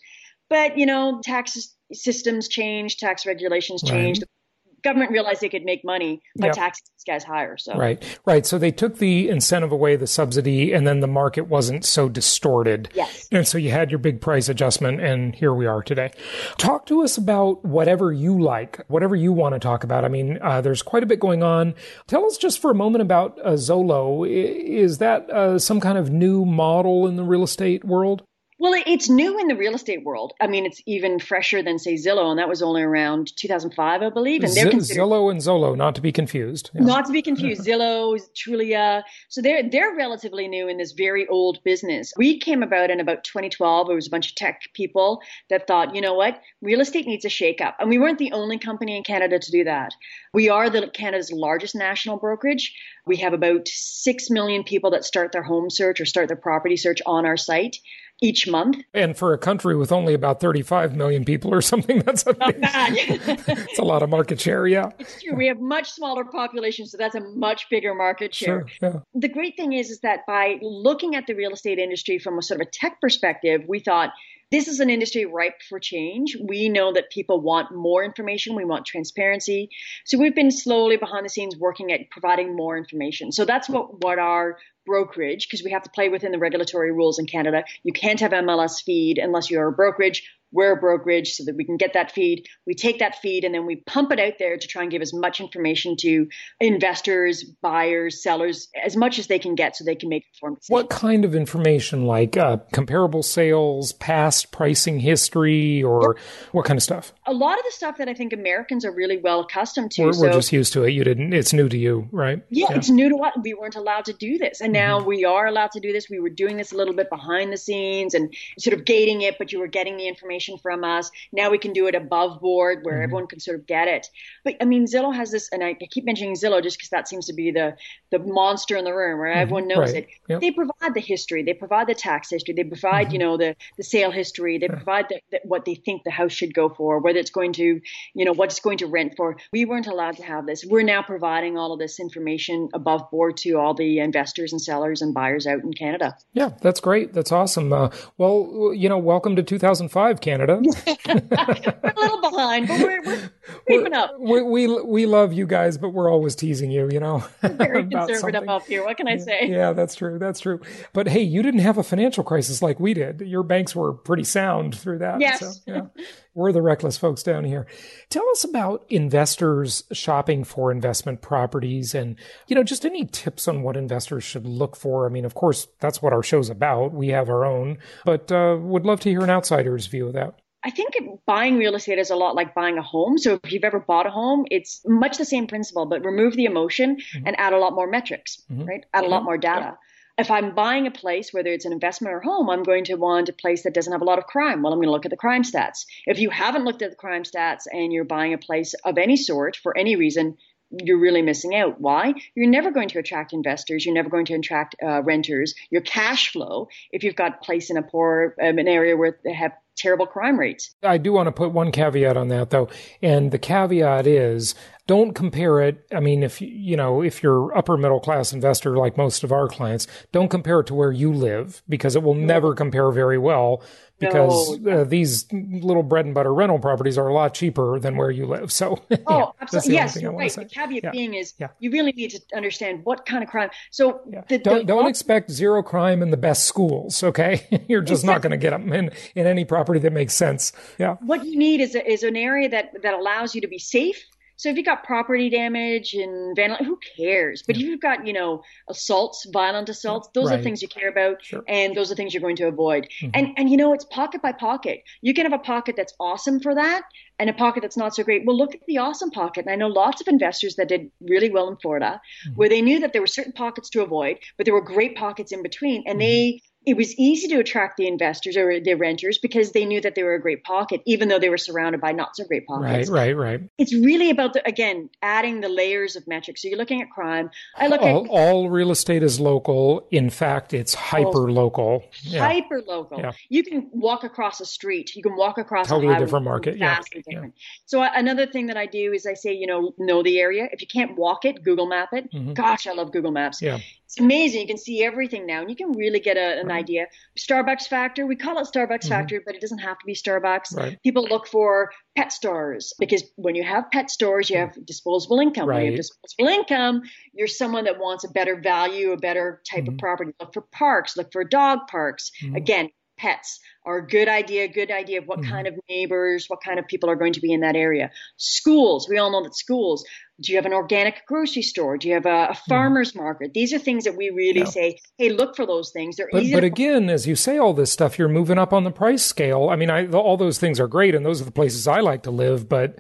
But, 0.49 0.79
you 0.79 0.87
know, 0.87 1.21
tax 1.23 1.75
systems 1.93 2.49
changed, 2.49 3.01
tax 3.01 3.27
regulations 3.27 3.83
changed. 3.83 4.23
Right 4.23 4.38
government 4.83 5.11
realized 5.11 5.41
they 5.41 5.49
could 5.49 5.65
make 5.65 5.85
money 5.85 6.21
by 6.39 6.47
yep. 6.47 6.55
taxing 6.55 6.85
these 6.97 7.05
guys 7.05 7.25
higher. 7.25 7.57
So 7.57 7.75
right, 7.75 8.03
right. 8.25 8.47
So 8.47 8.59
they 8.59 8.71
took 8.71 8.99
the 8.99 9.29
incentive 9.29 9.73
away, 9.73 9.97
the 9.97 10.07
subsidy, 10.07 10.73
and 10.73 10.87
then 10.87 11.01
the 11.01 11.07
market 11.07 11.43
wasn't 11.49 11.85
so 11.85 12.09
distorted. 12.09 12.89
Yes. 12.95 13.29
And 13.33 13.47
so 13.47 13.59
you 13.59 13.71
had 13.71 13.91
your 13.91 13.99
big 13.99 14.21
price 14.21 14.49
adjustment, 14.49 15.01
and 15.01 15.35
here 15.35 15.55
we 15.55 15.67
are 15.67 15.83
today. 15.83 16.13
Talk 16.57 16.87
to 16.87 17.03
us 17.03 17.17
about 17.17 17.65
whatever 17.65 18.13
you 18.13 18.41
like, 18.41 18.81
whatever 18.89 19.17
you 19.17 19.33
want 19.33 19.55
to 19.55 19.59
talk 19.59 19.85
about. 19.85 20.05
I 20.05 20.09
mean, 20.09 20.39
uh, 20.43 20.61
there's 20.61 20.83
quite 20.83 21.03
a 21.03 21.07
bit 21.07 21.21
going 21.21 21.43
on. 21.43 21.75
Tell 22.07 22.25
us 22.27 22.37
just 22.37 22.61
for 22.61 22.71
a 22.71 22.75
moment 22.75 23.03
about 23.03 23.39
uh, 23.45 23.53
Zolo. 23.53 24.29
Is 24.29 24.99
that 24.99 25.29
uh, 25.31 25.59
some 25.59 25.81
kind 25.81 25.99
of 25.99 26.11
new 26.11 26.45
model 26.45 27.07
in 27.07 27.17
the 27.17 27.25
real 27.25 27.43
estate 27.43 27.85
world? 27.85 28.23
Well, 28.61 28.75
it's 28.87 29.09
new 29.09 29.39
in 29.39 29.47
the 29.47 29.55
real 29.55 29.77
estate 29.77 30.03
world. 30.03 30.33
I 30.41 30.49
mean, 30.49 30.67
it's 30.67 30.83
even 30.85 31.21
fresher 31.21 31.63
than 31.63 31.79
say 31.79 31.95
Zillow, 31.95 32.29
and 32.29 32.41
that 32.41 32.49
was 32.49 32.61
only 32.61 32.83
around 32.83 33.37
2005, 33.37 34.03
I 34.03 34.11
believe. 34.11 34.43
And 34.43 34.53
they're 34.53 34.81
Z- 34.81 34.97
Zillow 34.97 35.31
and 35.31 35.41
Zolo, 35.41 35.77
not 35.77 35.95
to 35.95 36.01
be 36.01 36.11
confused. 36.11 36.71
Yeah. 36.75 36.83
Not 36.83 37.07
to 37.07 37.13
be 37.13 37.23
confused. 37.23 37.63
Zillow, 37.67 38.21
Trulia. 38.35 39.05
So 39.29 39.43
they're 39.43 39.69
they're 39.69 39.95
relatively 39.95 40.49
new 40.49 40.67
in 40.67 40.77
this 40.77 40.91
very 40.91 41.29
old 41.29 41.63
business. 41.63 42.13
We 42.17 42.41
came 42.41 42.65
about 42.65 42.91
in 42.91 42.99
about 42.99 43.23
2012. 43.23 43.91
It 43.91 43.95
was 43.95 44.09
a 44.09 44.11
bunch 44.11 44.31
of 44.31 44.35
tech 44.35 44.63
people 44.75 45.21
that 45.51 45.69
thought, 45.69 45.95
you 45.95 46.01
know 46.01 46.15
what, 46.15 46.41
real 46.61 46.81
estate 46.81 47.07
needs 47.07 47.25
a 47.25 47.29
shakeup, 47.29 47.75
and 47.79 47.89
we 47.89 47.99
weren't 47.99 48.19
the 48.19 48.33
only 48.33 48.59
company 48.59 48.97
in 48.97 49.05
Canada 49.05 49.39
to 49.39 49.51
do 49.53 49.63
that. 49.65 49.95
We 50.35 50.49
are 50.49 50.69
the 50.69 50.89
Canada's 50.89 51.31
largest 51.31 51.77
national 51.77 52.17
brokerage. 52.17 52.75
We 53.07 53.17
have 53.19 53.35
about 53.35 53.69
six 53.69 54.31
million 54.31 54.65
people 54.65 54.91
that 54.91 55.05
start 55.05 55.31
their 55.31 55.45
home 55.45 55.71
search 55.71 56.01
or 56.01 56.07
start 56.07 56.27
their 56.27 56.37
property 56.37 56.77
search 56.77 57.01
on 57.07 57.25
our 57.25 57.37
site 57.37 57.77
each 58.21 58.49
month. 58.49 58.79
And 58.95 59.17
for 59.17 59.33
a 59.33 59.39
country 59.39 59.77
with 59.77 59.93
only 59.93 60.15
about 60.15 60.41
35 60.41 60.97
million 60.97 61.25
people 61.25 61.55
or 61.55 61.61
something, 61.61 62.01
that's 62.07 62.27
a, 62.27 62.33
Not 62.35 62.61
bad. 62.61 62.95
it's 62.97 63.79
a 63.79 63.85
lot 63.85 64.03
of 64.03 64.11
market 64.11 64.41
share. 64.41 64.67
Yeah. 64.67 64.91
It's 64.99 65.23
true. 65.23 65.37
We 65.37 65.47
have 65.47 65.61
much 65.61 65.91
smaller 65.91 66.25
populations, 66.25 66.91
so 66.93 66.99
that's 66.99 67.15
a 67.15 67.21
much 67.21 67.69
bigger 67.71 67.95
market 67.95 68.35
share. 68.35 68.67
Sure, 68.69 68.91
yeah. 68.91 69.01
The 69.15 69.29
great 69.29 69.57
thing 69.57 69.73
is, 69.73 69.91
is 69.91 70.01
that 70.01 70.27
by 70.27 70.59
looking 70.63 71.15
at 71.15 71.27
the 71.27 71.35
real 71.35 71.53
estate 71.53 71.79
industry 71.79 72.19
from 72.19 72.39
a 72.39 72.43
sort 72.43 72.61
of 72.61 72.67
a 72.67 72.71
tech 72.71 73.01
perspective, 73.01 73.63
we 73.69 73.81
thought 73.81 74.13
this 74.51 74.67
is 74.67 74.81
an 74.81 74.89
industry 74.89 75.27
ripe 75.27 75.61
for 75.69 75.79
change. 75.79 76.37
We 76.43 76.69
know 76.69 76.93
that 76.95 77.11
people 77.11 77.41
want 77.41 77.75
more 77.75 78.03
information. 78.03 78.55
We 78.55 78.65
want 78.65 78.87
transparency. 78.87 79.69
So 80.07 80.19
we've 80.19 80.35
been 80.35 80.51
slowly 80.51 80.97
behind 80.97 81.27
the 81.27 81.29
scenes 81.29 81.57
working 81.57 81.93
at 81.93 82.09
providing 82.11 82.57
more 82.57 82.79
information. 82.79 83.31
So 83.31 83.45
that's 83.45 83.69
what, 83.69 84.03
what 84.03 84.19
our 84.19 84.59
brokerage 84.89 85.47
because 85.47 85.63
we 85.63 85.71
have 85.71 85.85
to 85.85 85.91
play 85.91 86.09
within 86.09 86.33
the 86.33 86.39
regulatory 86.39 86.91
rules 86.91 87.21
in 87.21 87.27
Canada. 87.27 87.63
You 87.85 87.93
can't 87.93 88.21
have 88.21 88.33
MLS 88.33 88.83
feed 88.83 89.19
unless 89.19 89.51
you're 89.51 89.69
a 89.69 89.73
brokerage 89.73 90.25
we're 90.53 90.73
a 90.73 90.77
brokerage 90.77 91.33
so 91.33 91.45
that 91.45 91.57
we 91.57 91.65
can 91.65 91.77
get 91.77 91.93
that 91.93 92.13
feed. 92.13 92.47
We 92.67 92.75
take 92.75 92.99
that 93.01 93.17
feed 93.17 93.45
and 93.45 93.55
then 93.55 93.67
we 93.67 93.77
pump 93.77 94.13
it 94.13 94.21
out 94.21 94.35
there 94.39 94.57
to 94.57 94.69
try 94.69 94.83
and 94.83 94.91
give 94.91 95.03
as 95.03 95.13
much 95.13 95.41
information 95.41 95.97
to 96.01 96.27
investors, 96.61 97.45
buyers, 97.63 98.23
sellers, 98.23 98.69
as 98.83 98.97
much 98.97 99.19
as 99.19 99.27
they 99.27 99.39
can 99.39 99.55
get 99.55 99.77
so 99.77 99.85
they 99.85 99.95
can 99.95 100.09
make 100.09 100.25
informed 100.35 100.57
decisions. 100.57 100.75
What 100.75 100.91
kind 100.91 101.25
of 101.25 101.35
information, 101.35 102.07
like 102.07 102.37
uh, 102.37 102.59
comparable 102.73 103.23
sales, 103.23 103.93
past 103.93 104.51
pricing 104.53 105.01
history, 105.01 105.83
or 105.83 106.17
what 106.53 106.65
kind 106.65 106.79
of 106.79 106.83
stuff? 106.83 107.13
A 107.27 107.33
lot 107.33 107.59
of 107.59 107.65
the 107.65 107.73
stuff 107.73 107.99
that 107.99 108.09
I 108.09 108.15
think 108.15 108.33
Americans 108.33 108.85
are 108.85 108.93
really 108.93 109.19
well 109.19 109.41
accustomed 109.41 109.91
to. 109.93 110.05
We're, 110.05 110.13
so, 110.13 110.23
we're 110.23 110.33
just 110.33 110.53
used 110.53 110.73
to 110.73 110.85
it. 110.85 110.91
You 110.93 111.05
didn't. 111.05 111.33
It's 111.33 111.53
new 111.53 111.69
to 111.69 111.77
you, 111.77 112.09
right? 112.11 112.43
Yeah, 112.51 112.69
yeah. 112.71 112.77
it's 112.77 112.89
new 112.89 113.09
to 113.11 113.17
us. 113.17 113.35
We 113.43 113.55
weren't 113.55 113.77
allowed 113.77 114.07
to 114.07 114.13
do 114.13 114.39
this, 114.39 114.61
and 114.61 114.73
now 114.73 114.99
mm-hmm. 114.99 115.09
we 115.09 115.25
are 115.25 115.47
allowed 115.47 115.73
to 115.73 115.81
do 115.81 115.93
this. 115.93 116.09
We 116.09 116.21
were 116.21 116.31
doing 116.31 116.57
this 116.57 116.73
a 116.73 116.77
little 116.77 116.95
bit 116.95 117.11
behind 117.11 117.53
the 117.53 117.59
scenes 117.59 118.15
and 118.15 118.33
sort 118.59 118.79
of 118.79 118.85
gating 118.85 119.23
it, 119.23 119.37
but 119.39 119.53
you 119.53 119.59
were 119.59 119.67
getting 119.67 119.97
the 119.97 120.09
information 120.09 120.38
information 120.39 120.59
from 120.59 120.85
us. 120.85 121.11
Now 121.33 121.51
we 121.51 121.59
can 121.59 121.73
do 121.73 121.87
it 121.87 121.95
above 121.95 122.41
board 122.41 122.85
where 122.85 122.95
mm-hmm. 122.95 123.05
everyone 123.05 123.27
can 123.27 123.41
sort 123.41 123.59
of 123.59 123.67
get 123.67 123.89
it. 123.89 124.07
But 124.45 124.57
I 124.61 124.65
mean, 124.65 124.87
Zillow 124.87 125.15
has 125.15 125.31
this, 125.31 125.49
and 125.53 125.63
I 125.63 125.75
keep 125.75 126.05
mentioning 126.05 126.35
Zillow 126.35 126.63
just 126.63 126.79
because 126.79 126.91
that 126.91 127.09
seems 127.09 127.27
to 127.27 127.33
be 127.33 127.51
the 127.51 127.77
the 128.11 128.19
monster 128.19 128.77
in 128.77 128.85
the 128.85 128.95
room 128.95 129.19
where 129.19 129.29
mm-hmm. 129.29 129.41
everyone 129.41 129.69
knows 129.69 129.93
right. 129.93 130.05
it. 130.05 130.09
Yep. 130.29 130.41
They 130.41 130.51
provide 130.53 130.95
the 130.95 131.01
history, 131.01 131.43
they 131.43 131.55
provide 131.55 131.87
the 131.89 131.95
tax 131.95 132.31
history, 132.31 132.55
they 132.55 132.65
provide 132.65 133.07
mm-hmm. 133.07 133.13
you 133.13 133.19
know 133.19 133.37
the 133.37 133.57
the 133.77 133.85
sale 133.85 134.11
history, 134.11 134.59
they 134.59 134.69
provide 134.69 135.07
the, 135.09 135.21
the, 135.31 135.41
what 135.45 135.65
they 135.65 135.75
think 135.75 136.05
the 136.05 136.11
house 136.11 136.33
should 136.33 136.55
go 136.55 136.69
for, 136.69 137.01
whether 137.01 137.19
it's 137.19 137.31
going 137.31 137.53
to 137.55 137.81
you 138.15 138.25
know 138.25 138.33
what 138.33 138.51
it's 138.51 138.61
going 138.61 138.79
to 138.79 138.87
rent 138.87 139.15
for. 139.17 139.37
We 139.53 139.65
weren't 139.65 139.87
allowed 139.87 140.17
to 140.17 140.23
have 140.23 140.47
this. 140.47 140.65
We're 140.65 140.83
now 140.83 141.03
providing 141.03 141.59
all 141.59 141.73
of 141.73 141.79
this 141.79 142.01
information 142.01 142.69
above 142.73 143.11
board 143.11 143.37
to 143.39 143.55
all 143.55 143.75
the 143.75 143.99
investors 143.99 144.53
and 144.53 144.61
sellers 144.61 145.03
and 145.03 145.15
buyers 145.15 145.47
out 145.47 145.63
in 145.63 145.73
Canada. 145.73 146.17
Yeah, 146.33 146.51
that's 146.63 146.81
great. 146.81 147.13
That's 147.13 147.33
awesome. 147.33 147.73
Uh, 147.73 147.91
well, 148.17 148.73
you 148.75 148.89
know, 148.89 148.99
welcome 148.99 149.37
to 149.37 149.43
2005, 149.43 150.21
Canada. 150.29 150.61
we're 150.63 151.91
a 151.91 152.01
little 152.01 152.21
behind, 152.21 152.69
but 152.69 152.81
we're, 152.81 153.03
we're 153.03 153.31
keeping 153.67 153.95
up. 153.95 154.15
We, 154.19 154.43
we, 154.43 154.83
we 154.83 155.07
love 155.07 155.33
you 155.33 155.47
guys, 155.47 155.79
but 155.79 155.91
we're 155.91 156.11
always 156.11 156.35
teasing 156.35 156.71
you, 156.71 156.91
you 156.93 157.01
know. 157.01 157.25
Very 157.43 157.89
conservative 157.89 158.49
up 158.49 158.67
here. 158.67 158.85
What 158.85 158.97
can 158.99 159.09
I 159.09 159.17
say? 159.17 159.49
Yeah, 159.49 159.73
that's 159.73 159.95
true. 159.95 160.19
That's 160.19 160.41
true. 160.41 160.61
But 160.93 161.09
hey, 161.09 161.23
you 161.23 161.43
didn't 161.43 161.61
have 161.61 161.79
a 161.79 161.83
financial 161.83 162.25
crisis 162.25 162.61
like 162.61 162.79
we 162.79 162.93
did. 162.93 163.23
Your 163.23 163.43
banks 163.43 163.75
were 163.75 163.95
pretty 163.95 164.25
sound 164.25 164.79
through 164.79 164.99
that. 164.99 165.21
Yes. 165.21 165.41
So, 165.41 165.61
yeah. 165.67 165.81
We're 166.39 166.53
the 166.53 166.63
reckless 166.63 166.97
folks 166.97 167.25
down 167.25 167.43
here. 167.43 167.67
Tell 168.11 168.23
us 168.31 168.45
about 168.45 168.87
investors 168.89 169.83
shopping 169.91 170.45
for 170.45 170.71
investment 170.71 171.21
properties 171.21 171.97
and, 171.97 172.15
you 172.47 172.55
know, 172.55 172.63
just 172.63 172.87
any 172.87 173.07
tips 173.07 173.49
on 173.49 173.63
what 173.63 173.77
investors 173.77 174.23
should 174.23 174.47
look 174.47 174.77
for. 174.77 175.05
I 175.05 175.09
mean, 175.09 175.25
of 175.25 175.35
course, 175.35 175.67
that's 175.81 176.01
what 176.01 176.13
our 176.13 176.23
show's 176.23 176.49
about. 176.49 176.93
We 176.95 177.09
have 177.09 177.29
our 177.29 177.45
own, 177.45 177.79
but 178.05 178.31
uh, 178.31 178.57
would 178.61 178.87
love 178.87 179.01
to 179.01 179.11
hear 179.11 179.23
an 179.23 179.31
outsider's 179.31 179.89
view 179.89 180.07
of 180.07 180.13
that. 180.13 180.39
I 180.63 180.71
think 180.71 180.95
buying 181.27 181.59
real 181.59 181.75
estate 181.75 181.99
is 181.99 182.11
a 182.11 182.17
lot 182.17 182.37
like 182.37 182.55
buying 182.55 182.79
a 182.79 182.83
home. 182.83 183.19
So 183.19 183.41
if 183.43 183.51
you've 183.51 183.65
ever 183.65 183.81
bought 183.81 184.07
a 184.07 184.11
home, 184.11 184.45
it's 184.49 184.81
much 184.87 185.19
the 185.19 185.25
same 185.25 185.49
principle, 185.49 185.87
but 185.87 186.05
remove 186.05 186.37
the 186.37 186.45
emotion 186.45 186.99
mm-hmm. 186.99 187.27
and 187.27 187.41
add 187.41 187.53
a 187.53 187.59
lot 187.59 187.73
more 187.73 187.91
metrics, 187.91 188.45
mm-hmm. 188.49 188.65
right? 188.65 188.85
Add 188.95 189.03
a 189.03 189.09
lot 189.09 189.25
more 189.25 189.39
data. 189.39 189.77
If 190.19 190.33
I'm 190.33 190.53
buying 190.53 190.89
a 190.89 190.91
place, 190.91 191.33
whether 191.33 191.51
it's 191.51 191.65
an 191.65 191.73
investment 191.73 192.13
or 192.13 192.21
home, 192.21 192.51
I'm 192.51 192.65
going 192.65 192.85
to 192.87 192.97
want 192.97 193.29
a 193.29 193.33
place 193.33 193.63
that 193.63 193.73
doesn't 193.73 193.93
have 193.93 194.03
a 194.03 194.05
lot 194.05 194.19
of 194.19 194.27
crime. 194.27 194.63
Well, 194.63 194.73
I'm 194.73 194.81
going 194.81 194.89
to 194.89 194.93
look 194.93 195.07
at 195.07 195.13
the 195.13 195.17
crime 195.17 195.45
stats. 195.45 195.87
If 196.07 196.19
you 196.19 196.29
haven't 196.29 196.65
looked 196.65 196.83
at 196.83 196.91
the 196.91 196.97
crime 196.97 197.23
stats 197.23 197.63
and 197.71 197.93
you're 197.93 198.05
buying 198.05 198.35
a 198.35 198.39
place 198.39 198.75
of 198.85 198.99
any 198.99 199.17
sort 199.17 199.57
for 199.57 199.79
any 199.79 199.95
reason, 199.95 200.37
you're 200.71 200.99
really 200.99 201.23
missing 201.23 201.55
out. 201.55 201.81
Why? 201.81 202.15
You're 202.35 202.51
never 202.51 202.73
going 202.73 202.89
to 202.89 202.99
attract 202.99 203.33
investors. 203.33 203.87
You're 203.87 203.95
never 203.95 204.11
going 204.11 204.27
to 204.27 204.35
attract 204.35 204.75
uh, 204.83 205.03
renters. 205.03 205.55
Your 205.71 205.83
cash 205.83 206.33
flow, 206.33 206.69
if 206.91 207.05
you've 207.05 207.15
got 207.15 207.37
a 207.37 207.45
place 207.45 207.71
in 207.71 207.77
a 207.77 207.83
poor, 207.83 208.35
um, 208.43 208.59
an 208.59 208.67
area 208.67 208.97
where 208.97 209.19
they 209.25 209.33
have 209.33 209.53
terrible 209.79 210.07
crime 210.07 210.39
rates. 210.39 210.75
I 210.83 210.99
do 210.99 211.13
want 211.13 211.27
to 211.29 211.33
put 211.33 211.53
one 211.53 211.73
caveat 211.73 212.17
on 212.17 212.29
that 212.29 212.51
though. 212.51 212.69
And 213.03 213.31
the 213.31 213.39
caveat 213.39 214.07
is 214.07 214.55
don't 214.87 215.15
compare 215.15 215.61
it. 215.61 215.87
I 215.95 216.01
mean, 216.01 216.23
if 216.23 216.41
you 216.41 216.77
know, 216.77 217.03
if 217.03 217.23
you're 217.23 217.57
upper 217.57 217.77
middle 217.77 218.01
class 218.01 218.33
investor 218.33 218.77
like 218.77 218.97
most 218.97 219.23
of 219.23 219.33
our 219.33 219.47
clients, 219.47 219.87
don't 220.13 220.31
compare 220.31 220.61
it 220.61 220.67
to 220.69 220.75
where 220.75 220.93
you 220.93 221.13
live 221.13 221.63
because 221.69 221.95
it 221.95 222.03
will 222.03 222.15
never 222.15 222.55
compare 222.55 222.91
very 222.91 223.19
well 223.19 223.63
because 223.99 224.59
no. 224.61 224.81
uh, 224.81 224.85
these 224.85 225.31
little 225.33 225.83
bread 225.83 226.07
and 226.07 226.15
butter 226.15 226.33
rental 226.33 226.59
properties 226.59 226.97
are 226.97 227.09
a 227.09 227.13
lot 227.13 227.35
cheaper 227.35 227.79
than 227.79 227.97
where 227.97 228.11
you 228.11 228.27
live. 228.27 228.53
So, 228.53 228.81
oh, 229.07 229.19
yeah, 229.19 229.27
absolutely. 229.41 229.75
Yes, 229.75 230.01
you're 230.01 230.13
right. 230.13 230.33
The 230.33 230.45
caveat 230.45 230.85
yeah. 230.85 230.91
being 230.91 231.15
is 231.15 231.35
yeah. 231.39 231.49
you 231.59 231.71
really 231.71 231.93
need 231.93 232.11
to 232.11 232.21
understand 232.35 232.85
what 232.85 233.07
kind 233.07 233.23
of 233.23 233.29
crime. 233.29 233.51
So, 233.71 234.01
the, 234.29 234.39
don't, 234.39 234.59
the, 234.59 234.65
don't 234.65 234.87
expect 234.87 235.31
zero 235.31 235.63
crime 235.63 236.03
in 236.03 236.11
the 236.11 236.17
best 236.17 236.47
schools. 236.47 237.03
Okay, 237.03 237.65
you're 237.69 237.83
just 237.83 238.05
exactly. 238.05 238.15
not 238.15 238.23
going 238.23 238.31
to 238.31 238.37
get 238.37 238.51
them 238.51 238.73
in 238.73 238.91
in 239.15 239.27
any 239.27 239.45
property 239.45 239.81
that 239.81 239.93
makes 239.93 240.15
sense. 240.15 240.53
Yeah. 240.79 240.97
What 241.01 241.25
you 241.25 241.37
need 241.37 241.61
is 241.61 241.75
a, 241.75 241.91
is 241.91 242.03
an 242.03 242.17
area 242.17 242.49
that 242.49 242.83
that 242.83 242.95
allows 242.95 243.35
you 243.35 243.41
to 243.41 243.49
be 243.49 243.59
safe 243.59 244.05
So 244.39 244.49
if 244.49 244.57
you've 244.57 244.65
got 244.65 244.85
property 244.85 245.31
damage 245.31 245.95
and 245.95 246.35
vandalism, 246.37 246.67
who 246.67 246.79
cares? 246.97 247.43
But 247.43 247.57
yeah. 247.57 247.65
if 247.65 247.71
you've 247.71 247.81
got, 247.81 248.07
you 248.07 248.13
know, 248.13 248.45
assaults, 248.69 249.27
violent 249.33 249.69
assaults, 249.69 250.09
those 250.15 250.31
right. 250.31 250.39
are 250.39 250.43
things 250.43 250.63
you 250.63 250.69
care 250.69 250.89
about 250.89 251.25
sure. 251.25 251.43
and 251.49 251.75
those 251.75 251.91
are 251.91 251.97
things 251.97 252.15
you're 252.15 252.21
going 252.21 252.37
to 252.37 252.47
avoid. 252.47 252.87
Mm-hmm. 253.03 253.11
And 253.15 253.29
and 253.37 253.51
you 253.51 253.57
know, 253.57 253.73
it's 253.73 253.85
pocket 253.85 254.23
by 254.23 254.31
pocket. 254.31 254.85
You 255.01 255.13
can 255.13 255.27
have 255.27 255.39
a 255.39 255.43
pocket 255.43 255.75
that's 255.77 255.93
awesome 255.99 256.39
for 256.39 256.55
that 256.55 256.85
and 257.19 257.29
a 257.29 257.33
pocket 257.33 257.63
that's 257.63 257.77
not 257.77 257.97
so 257.97 258.05
great. 258.05 258.25
Well, 258.25 258.37
look 258.37 258.55
at 258.55 258.61
the 258.69 258.79
awesome 258.79 259.11
pocket. 259.11 259.45
And 259.45 259.53
I 259.53 259.57
know 259.57 259.67
lots 259.67 260.01
of 260.01 260.07
investors 260.07 260.55
that 260.55 260.69
did 260.69 260.93
really 261.01 261.31
well 261.31 261.49
in 261.49 261.57
Florida 261.57 262.01
mm-hmm. 262.25 262.37
where 262.37 262.49
they 262.49 262.63
knew 262.63 262.79
that 262.79 262.93
there 262.93 263.03
were 263.03 263.09
certain 263.09 263.33
pockets 263.33 263.71
to 263.71 263.83
avoid, 263.83 264.19
but 264.37 264.45
there 264.45 264.55
were 264.55 264.61
great 264.61 264.97
pockets 264.97 265.33
in 265.33 265.43
between 265.43 265.83
and 265.87 265.99
mm-hmm. 265.99 266.07
they 266.07 266.43
it 266.69 266.77
was 266.77 266.95
easy 266.99 267.27
to 267.29 267.39
attract 267.39 267.79
the 267.79 267.87
investors 267.87 268.37
or 268.37 268.61
the 268.61 268.75
renters 268.75 269.17
because 269.17 269.53
they 269.53 269.65
knew 269.65 269.81
that 269.81 269.95
they 269.95 270.03
were 270.03 270.13
a 270.13 270.21
great 270.21 270.45
pocket, 270.45 270.83
even 270.85 271.09
though 271.09 271.19
they 271.19 271.31
were 271.31 271.39
surrounded 271.39 271.81
by 271.81 271.93
not 271.93 272.15
so 272.15 272.25
great 272.25 272.47
pockets. 272.47 272.91
Right, 272.91 273.17
right, 273.17 273.41
right. 273.41 273.51
It's 273.57 273.75
really 273.75 274.11
about 274.11 274.35
the 274.35 274.47
again 274.47 274.91
adding 275.01 275.41
the 275.41 275.49
layers 275.49 275.97
of 275.97 276.07
metrics. 276.07 276.43
So 276.43 276.49
you're 276.49 276.59
looking 276.59 276.83
at 276.83 276.91
crime. 276.91 277.31
I 277.57 277.69
look 277.69 277.81
all, 277.81 278.05
at 278.05 278.11
all 278.11 278.51
real 278.51 278.71
estate 278.71 279.03
is 279.03 279.19
local. 279.19 279.89
In 279.91 280.11
fact, 280.11 280.53
it's 280.53 280.75
hyper 280.75 281.33
local. 281.33 281.85
Yeah. 282.03 282.21
Hyper 282.21 282.61
local. 282.67 283.01
Yeah. 283.01 283.13
You 283.31 283.43
can 283.43 283.71
walk 283.73 284.05
across 284.05 284.39
a 284.43 284.47
street. 284.47 284.95
You 284.95 285.03
can 285.03 285.17
walk 285.17 285.39
across 285.39 285.69
totally 285.69 285.95
a 285.95 285.99
different 285.99 286.27
market. 286.27 286.59
Yeah. 286.59 286.83
different. 286.93 287.33
So 287.65 287.83
uh, 287.83 287.89
another 287.95 288.27
thing 288.27 288.49
that 288.49 288.59
I 288.59 288.67
do 288.67 288.93
is 288.93 289.07
I 289.07 289.15
say, 289.15 289.33
you 289.33 289.47
know, 289.47 289.75
know 289.79 290.03
the 290.03 290.19
area. 290.19 290.51
If 290.53 290.61
you 290.61 290.67
can't 290.67 290.99
walk 290.99 291.25
it, 291.25 291.43
Google 291.43 291.67
Map 291.67 291.95
it. 291.95 292.13
Mm-hmm. 292.13 292.35
Gosh, 292.35 292.67
I 292.67 292.75
love 292.75 292.93
Google 292.93 293.13
Maps. 293.13 293.41
Yeah. 293.41 293.59
It's 293.89 293.99
amazing. 293.99 294.43
You 294.43 294.47
can 294.47 294.59
see 294.59 294.85
everything 294.85 295.25
now, 295.25 295.41
and 295.41 295.49
you 295.49 295.57
can 295.57 295.73
really 295.73 295.99
get 295.99 296.19
a, 296.19 296.41
an 296.41 296.49
right. 296.49 296.58
Idea. 296.59 296.87
Starbucks 297.19 297.67
Factor, 297.69 298.07
we 298.07 298.17
call 298.17 298.39
it 298.39 298.47
Starbucks 298.47 298.81
mm-hmm. 298.81 298.89
Factor, 298.89 299.23
but 299.25 299.35
it 299.35 299.41
doesn't 299.41 299.59
have 299.59 299.79
to 299.79 299.87
be 299.87 299.95
Starbucks. 299.95 300.57
Right. 300.57 300.83
People 300.83 301.05
look 301.05 301.27
for 301.27 301.71
pet 301.97 302.13
stores 302.13 302.73
because 302.79 303.05
when 303.17 303.35
you 303.35 303.43
have 303.43 303.71
pet 303.71 303.91
stores, 303.91 304.31
you 304.31 304.39
have 304.39 304.55
disposable 304.67 305.21
income. 305.21 305.49
Right. 305.49 305.57
When 305.57 305.65
you 305.65 305.71
have 305.73 305.79
disposable 305.79 306.29
income, 306.29 306.83
you're 307.13 307.29
someone 307.29 307.65
that 307.65 307.79
wants 307.79 308.05
a 308.05 308.09
better 308.09 308.41
value, 308.41 308.93
a 308.93 308.97
better 308.97 309.43
type 309.51 309.65
mm-hmm. 309.65 309.75
of 309.75 309.79
property. 309.79 310.13
Look 310.21 310.35
for 310.35 310.43
parks, 310.53 310.97
look 310.97 311.13
for 311.13 311.25
dog 311.25 311.61
parks. 311.69 312.11
Mm-hmm. 312.23 312.37
Again, 312.37 312.69
pets 312.99 313.41
are 313.65 313.79
a 313.79 313.87
good 313.87 314.09
idea, 314.09 314.49
good 314.49 314.71
idea 314.71 314.99
of 314.99 315.07
what 315.07 315.21
mm-hmm. 315.21 315.31
kind 315.31 315.47
of 315.47 315.55
neighbors, 315.69 316.27
what 316.29 316.43
kind 316.43 316.59
of 316.59 316.67
people 316.67 316.91
are 316.91 316.97
going 316.97 317.13
to 317.13 317.21
be 317.21 317.33
in 317.33 317.41
that 317.41 317.57
area. 317.57 317.91
Schools, 318.17 318.89
we 318.89 318.99
all 318.99 319.11
know 319.11 319.23
that 319.23 319.37
schools, 319.37 319.85
do 320.21 320.33
you 320.33 320.39
have 320.39 320.47
an 320.47 320.53
organic 320.53 321.07
grocery 321.07 321.43
store? 321.43 321.79
Do 321.79 321.89
you 321.89 321.95
have 321.95 322.07
a, 322.07 322.09
a 322.09 322.13
mm-hmm. 322.29 322.49
farmer's 322.49 322.91
mm-hmm. 322.91 323.01
market? 323.01 323.35
These 323.35 323.53
are 323.53 323.59
things 323.59 323.85
that 323.85 323.97
we 323.97 324.11
really 324.11 324.41
yeah. 324.41 324.47
say, 324.47 324.81
hey, 324.97 325.11
look 325.11 325.37
for 325.37 325.47
those 325.47 325.71
things. 325.71 325.97
They're 325.97 326.09
but, 326.11 326.25
but 326.33 326.45
again, 326.45 326.91
as 326.91 327.07
you 327.07 327.15
say 327.15 327.39
all 327.39 327.53
this 327.53 327.71
stuff, 327.71 327.99
you're 327.99 328.09
moving 328.09 328.39
up 328.39 328.53
on 328.53 328.65
the 328.65 328.71
price 328.71 329.05
scale. 329.05 329.49
I 329.51 329.57
mean, 329.57 329.71
I, 329.71 329.87
all 329.87 330.17
those 330.17 330.39
things 330.39 330.59
are 330.59 330.69
great, 330.69 330.95
and 330.95 331.07
those 331.07 331.21
are 331.21 331.25
the 331.25 331.31
places 331.31 331.69
I 331.69 331.81
like 331.81 332.03
to 332.05 332.11
live, 332.11 332.49
but 332.49 332.79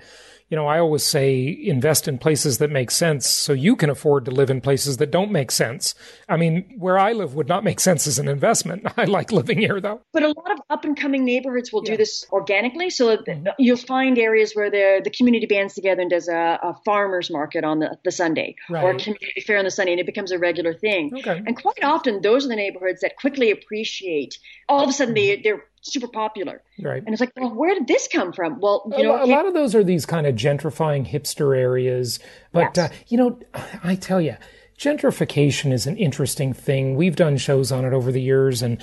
you 0.50 0.56
know, 0.56 0.66
I 0.66 0.78
always 0.78 1.04
say 1.04 1.46
invest 1.46 2.08
in 2.08 2.16
places 2.16 2.58
that 2.58 2.70
make 2.70 2.90
sense 2.90 3.28
so 3.28 3.52
you 3.52 3.76
can 3.76 3.90
afford 3.90 4.24
to 4.24 4.30
live 4.30 4.48
in 4.48 4.60
places 4.62 4.96
that 4.96 5.10
don't 5.10 5.30
make 5.30 5.50
sense. 5.50 5.94
I 6.28 6.38
mean, 6.38 6.74
where 6.78 6.98
I 6.98 7.12
live 7.12 7.34
would 7.34 7.48
not 7.48 7.64
make 7.64 7.80
sense 7.80 8.06
as 8.06 8.18
an 8.18 8.28
investment. 8.28 8.86
I 8.96 9.04
like 9.04 9.30
living 9.30 9.58
here 9.58 9.80
though. 9.80 10.00
But 10.12 10.22
a 10.22 10.28
lot 10.28 10.50
of 10.52 10.58
up 10.70 10.84
and 10.84 10.98
coming 10.98 11.24
neighborhoods 11.24 11.70
will 11.70 11.82
yeah. 11.84 11.92
do 11.92 11.96
this 11.98 12.24
organically. 12.32 12.88
So 12.88 13.18
you'll 13.58 13.76
find 13.76 14.18
areas 14.18 14.52
where 14.54 14.70
the, 14.70 15.02
the 15.04 15.10
community 15.10 15.46
bands 15.46 15.74
together 15.74 16.00
and 16.00 16.10
does 16.10 16.28
a, 16.28 16.58
a 16.62 16.74
farmer's 16.84 17.30
market 17.30 17.64
on 17.64 17.80
the, 17.80 17.98
the 18.04 18.10
Sunday 18.10 18.56
right. 18.70 18.84
or 18.84 18.90
a 18.92 18.98
community 18.98 19.42
fair 19.46 19.58
on 19.58 19.64
the 19.64 19.70
Sunday 19.70 19.92
and 19.92 20.00
it 20.00 20.06
becomes 20.06 20.32
a 20.32 20.38
regular 20.38 20.72
thing. 20.72 21.12
Okay. 21.14 21.42
And 21.46 21.60
quite 21.60 21.84
often 21.84 22.22
those 22.22 22.46
are 22.46 22.48
the 22.48 22.56
neighborhoods 22.56 23.02
that 23.02 23.16
quickly 23.16 23.50
appreciate 23.50 24.38
all 24.68 24.82
of 24.82 24.88
a 24.88 24.92
sudden 24.92 25.14
they, 25.14 25.40
they're 25.42 25.62
super 25.82 26.08
popular. 26.08 26.62
Right. 26.80 27.02
And 27.04 27.12
it's 27.12 27.20
like, 27.20 27.32
well, 27.36 27.54
where 27.54 27.74
did 27.74 27.86
this 27.86 28.08
come 28.12 28.32
from? 28.32 28.60
Well, 28.60 28.90
you 28.96 29.00
a, 29.00 29.02
know, 29.02 29.24
a 29.24 29.26
lot 29.26 29.46
of 29.46 29.54
those 29.54 29.74
are 29.74 29.84
these 29.84 30.06
kind 30.06 30.26
of 30.26 30.34
gentrifying 30.34 31.08
hipster 31.08 31.56
areas. 31.56 32.18
But, 32.52 32.76
yes. 32.76 32.90
uh, 32.90 32.94
you 33.08 33.18
know, 33.18 33.38
I 33.82 33.94
tell 33.94 34.20
you, 34.20 34.36
gentrification 34.78 35.72
is 35.72 35.86
an 35.86 35.96
interesting 35.96 36.52
thing. 36.52 36.96
We've 36.96 37.16
done 37.16 37.36
shows 37.36 37.72
on 37.72 37.84
it 37.84 37.92
over 37.92 38.12
the 38.12 38.22
years, 38.22 38.62
and 38.62 38.80